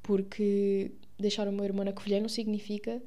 Porque 0.02 0.92
deixar 1.18 1.48
o 1.48 1.52
meu 1.52 1.64
irmão 1.64 1.84
na 1.84 1.92
Covilhã 1.92 2.20
não 2.20 2.28
significa 2.28 3.02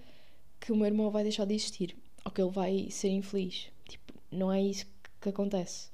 que 0.59 0.71
o 0.71 0.75
meu 0.75 0.87
irmão 0.87 1.09
vai 1.11 1.23
deixar 1.23 1.45
de 1.45 1.53
existir 1.53 1.95
ou 2.25 2.31
que 2.31 2.41
ele 2.41 2.51
vai 2.51 2.89
ser 2.89 3.09
infeliz. 3.09 3.67
Tipo, 3.87 4.13
não 4.31 4.51
é 4.51 4.61
isso 4.61 4.85
que 5.21 5.29
acontece. 5.29 5.89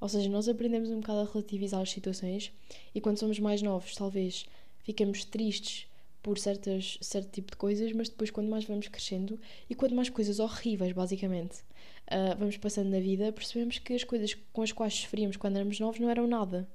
Ou 0.00 0.08
seja, 0.08 0.28
nós 0.28 0.48
aprendemos 0.48 0.90
um 0.90 1.00
bocado 1.00 1.20
a 1.20 1.32
relativizar 1.32 1.80
as 1.80 1.90
situações 1.90 2.52
e 2.94 3.00
quando 3.00 3.18
somos 3.18 3.38
mais 3.38 3.62
novos, 3.62 3.94
talvez 3.94 4.46
ficamos 4.82 5.24
tristes 5.24 5.86
por 6.22 6.38
certas, 6.38 6.98
certo 7.00 7.30
tipo 7.30 7.50
de 7.50 7.56
coisas, 7.56 7.92
mas 7.92 8.08
depois, 8.08 8.30
quando 8.30 8.48
mais 8.48 8.64
vamos 8.64 8.88
crescendo 8.88 9.38
e 9.68 9.74
quanto 9.74 9.94
mais 9.94 10.08
coisas 10.08 10.38
horríveis, 10.38 10.92
basicamente, 10.92 11.60
uh, 12.06 12.36
vamos 12.38 12.56
passando 12.56 12.90
na 12.90 13.00
vida, 13.00 13.32
percebemos 13.32 13.78
que 13.78 13.94
as 13.94 14.04
coisas 14.04 14.36
com 14.52 14.62
as 14.62 14.72
quais 14.72 14.94
sofríamos 14.94 15.36
quando 15.36 15.56
éramos 15.56 15.80
novos 15.80 15.98
não 15.98 16.08
eram 16.08 16.26
nada 16.26 16.68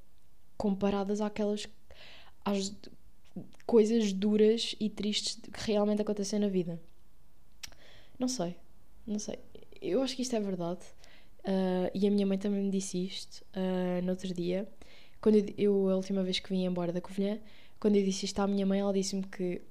comparadas 0.58 1.22
àquelas 1.22 1.68
às 2.44 2.74
coisas 3.66 4.12
duras 4.12 4.76
e 4.80 4.90
tristes 4.90 5.36
que 5.36 5.72
realmente 5.72 6.02
acontecem 6.02 6.40
na 6.40 6.48
vida. 6.48 6.80
Não 8.18 8.28
sei, 8.28 8.56
não 9.06 9.20
sei. 9.20 9.38
Eu 9.82 10.02
acho 10.02 10.16
que 10.16 10.24
isto 10.24 10.36
é 10.36 10.40
verdade. 10.40 10.82
Uh, 11.40 11.90
e 11.94 12.08
a 12.08 12.12
minha 12.12 12.26
mãe 12.26 12.38
também 12.38 12.64
me 12.64 12.72
disse 12.72 13.06
isto 13.06 13.46
uh, 13.56 14.02
no 14.04 14.12
outro 14.12 14.34
dia. 14.34 14.68
Quando 15.22 15.36
eu, 15.36 15.46
eu, 15.58 15.90
a 15.90 15.96
última 15.96 16.24
vez 16.24 16.40
que 16.40 16.50
vim 16.50 16.66
embora 16.66 16.92
da 16.92 17.00
Covilhã, 17.00 17.38
quando 17.80 17.96
eu 17.96 18.04
disse 18.04 18.26
isto 18.26 18.40
à 18.40 18.48
minha 18.48 18.66
mãe, 18.66 18.80
ela 18.80 18.94
disse-me 18.94 19.24
que 19.24 19.62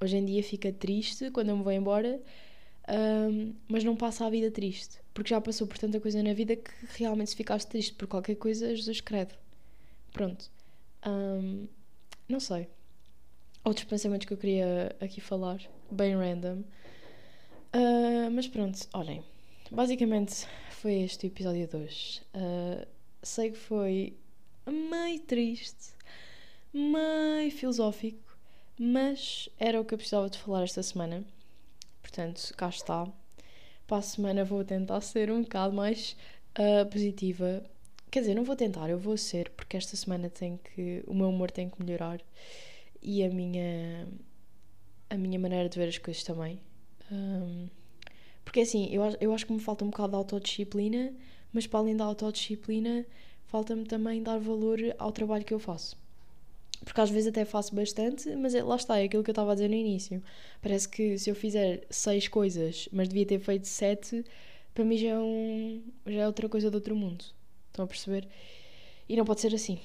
hoje 0.00 0.16
em 0.16 0.24
dia 0.24 0.42
fica 0.42 0.72
triste 0.72 1.30
quando 1.30 1.50
eu 1.50 1.56
me 1.56 1.62
vou 1.62 1.72
embora, 1.72 2.20
um, 2.88 3.54
mas 3.68 3.84
não 3.84 3.96
passa 3.96 4.26
a 4.26 4.30
vida 4.30 4.50
triste. 4.50 4.98
Porque 5.12 5.30
já 5.30 5.40
passou 5.40 5.66
por 5.66 5.78
tanta 5.78 6.00
coisa 6.00 6.22
na 6.22 6.32
vida 6.32 6.56
que 6.56 6.70
realmente 6.96 7.30
se 7.30 7.36
ficaste 7.36 7.68
triste 7.68 7.94
por 7.94 8.06
qualquer 8.06 8.36
coisa, 8.36 8.74
Jesus 8.74 9.00
crede. 9.00 9.34
Pronto. 10.12 10.50
Um, 11.06 11.66
não 12.28 12.40
sei. 12.40 12.68
Outros 13.64 13.84
pensamentos 13.84 14.26
que 14.26 14.32
eu 14.32 14.38
queria 14.38 14.96
aqui 15.00 15.20
falar, 15.20 15.60
bem 15.90 16.16
random. 16.16 16.62
Uh, 17.74 18.30
mas 18.32 18.48
pronto, 18.48 18.78
olhem. 18.94 19.22
Basicamente 19.70 20.46
foi 20.70 20.94
este 21.02 21.26
o 21.26 21.28
episódio 21.28 21.68
2. 21.68 22.22
Uh, 22.34 22.86
sei 23.22 23.50
que 23.50 23.58
foi 23.58 24.16
meio 24.66 25.20
triste, 25.20 25.94
meio 26.72 27.50
filosófico, 27.50 28.36
mas 28.78 29.48
era 29.58 29.80
o 29.80 29.84
que 29.84 29.94
eu 29.94 29.98
precisava 29.98 30.30
de 30.30 30.38
falar 30.38 30.62
esta 30.64 30.82
semana. 30.82 31.24
Portanto, 32.00 32.52
cá 32.56 32.68
está. 32.68 33.06
Para 33.86 33.98
a 33.98 34.02
semana 34.02 34.44
vou 34.44 34.64
tentar 34.64 35.00
ser 35.00 35.30
um 35.30 35.42
bocado 35.42 35.74
mais 35.74 36.16
uh, 36.58 36.86
positiva. 36.90 37.62
Quer 38.10 38.20
dizer, 38.20 38.34
não 38.34 38.44
vou 38.44 38.56
tentar, 38.56 38.88
eu 38.88 38.98
vou 38.98 39.16
ser, 39.16 39.50
porque 39.50 39.76
esta 39.76 39.96
semana 39.96 40.28
tem 40.30 40.58
que. 40.58 41.02
O 41.06 41.14
meu 41.14 41.28
humor 41.28 41.50
tem 41.50 41.68
que 41.68 41.82
melhorar 41.82 42.20
e 43.02 43.22
a 43.24 43.28
minha. 43.28 44.08
a 45.08 45.16
minha 45.16 45.38
maneira 45.38 45.68
de 45.68 45.78
ver 45.78 45.88
as 45.88 45.98
coisas 45.98 46.22
também. 46.22 46.60
Um, 47.10 47.68
porque 48.44 48.60
assim, 48.60 48.88
eu, 48.92 49.02
eu 49.20 49.34
acho 49.34 49.46
que 49.46 49.52
me 49.52 49.60
falta 49.60 49.84
um 49.84 49.90
bocado 49.90 50.10
de 50.10 50.16
autodisciplina, 50.16 51.12
mas 51.52 51.66
para 51.66 51.80
além 51.80 51.96
da 51.96 52.04
autodisciplina, 52.04 53.06
falta-me 53.46 53.84
também 53.84 54.22
dar 54.22 54.38
valor 54.38 54.78
ao 54.98 55.12
trabalho 55.12 55.44
que 55.44 55.54
eu 55.54 55.58
faço. 55.58 55.99
Porque 56.84 57.00
às 57.00 57.10
vezes 57.10 57.28
até 57.28 57.44
faço 57.44 57.74
bastante, 57.74 58.34
mas 58.36 58.54
é, 58.54 58.62
lá 58.62 58.76
está, 58.76 58.98
é 58.98 59.04
aquilo 59.04 59.22
que 59.22 59.30
eu 59.30 59.32
estava 59.32 59.52
a 59.52 59.54
dizer 59.54 59.68
no 59.68 59.74
início. 59.74 60.22
Parece 60.62 60.88
que 60.88 61.18
se 61.18 61.28
eu 61.30 61.34
fizer 61.34 61.86
seis 61.90 62.26
coisas, 62.26 62.88
mas 62.92 63.08
devia 63.08 63.26
ter 63.26 63.38
feito 63.38 63.66
sete, 63.66 64.24
para 64.72 64.84
mim 64.84 64.96
já 64.96 65.08
é, 65.08 65.18
um, 65.18 65.82
já 66.06 66.22
é 66.22 66.26
outra 66.26 66.48
coisa 66.48 66.70
do 66.70 66.76
outro 66.76 66.96
mundo. 66.96 67.24
Estão 67.68 67.84
a 67.84 67.88
perceber? 67.88 68.26
E 69.08 69.16
não 69.16 69.24
pode 69.24 69.40
ser 69.40 69.54
assim. 69.54 69.78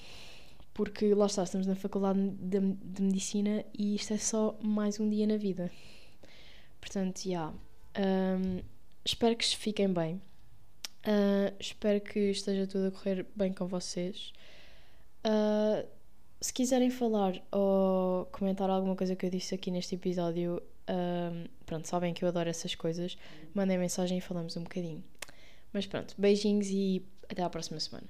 Porque 0.73 1.13
lá 1.13 1.25
está, 1.25 1.43
estamos 1.43 1.67
na 1.67 1.75
faculdade 1.75 2.19
de, 2.31 2.59
de 2.59 3.01
medicina 3.01 3.63
e 3.77 3.95
isto 3.95 4.13
é 4.13 4.17
só 4.17 4.57
mais 4.61 4.99
um 4.99 5.09
dia 5.09 5.27
na 5.27 5.37
vida. 5.37 5.71
Portanto, 6.79 7.23
já. 7.23 7.29
Yeah. 7.29 7.53
Um, 7.97 8.61
espero 9.03 9.35
que 9.35 9.45
fiquem 9.45 9.91
bem. 9.91 10.21
Uh, 11.07 11.53
espero 11.59 12.01
que 12.01 12.31
esteja 12.31 12.67
tudo 12.67 12.87
a 12.87 12.91
correr 12.91 13.25
bem 13.35 13.53
com 13.53 13.67
vocês. 13.67 14.33
Uh, 15.25 15.87
se 16.45 16.53
quiserem 16.53 16.91
falar 16.91 17.41
ou 17.51 18.25
comentar 18.25 18.69
alguma 18.69 18.95
coisa 18.95 19.15
que 19.15 19.25
eu 19.25 19.31
disse 19.31 19.55
aqui 19.55 19.71
neste 19.71 19.95
episódio, 19.95 20.61
um, 20.87 21.45
pronto, 21.65 21.87
sabem 21.87 22.13
que 22.13 22.23
eu 22.23 22.29
adoro 22.29 22.47
essas 22.47 22.75
coisas. 22.75 23.17
Mandem 23.51 23.79
mensagem 23.79 24.19
e 24.19 24.21
falamos 24.21 24.55
um 24.55 24.61
bocadinho. 24.61 25.03
Mas 25.73 25.87
pronto, 25.87 26.13
beijinhos 26.15 26.67
e 26.69 27.03
até 27.27 27.41
à 27.41 27.49
próxima 27.49 27.79
semana. 27.79 28.05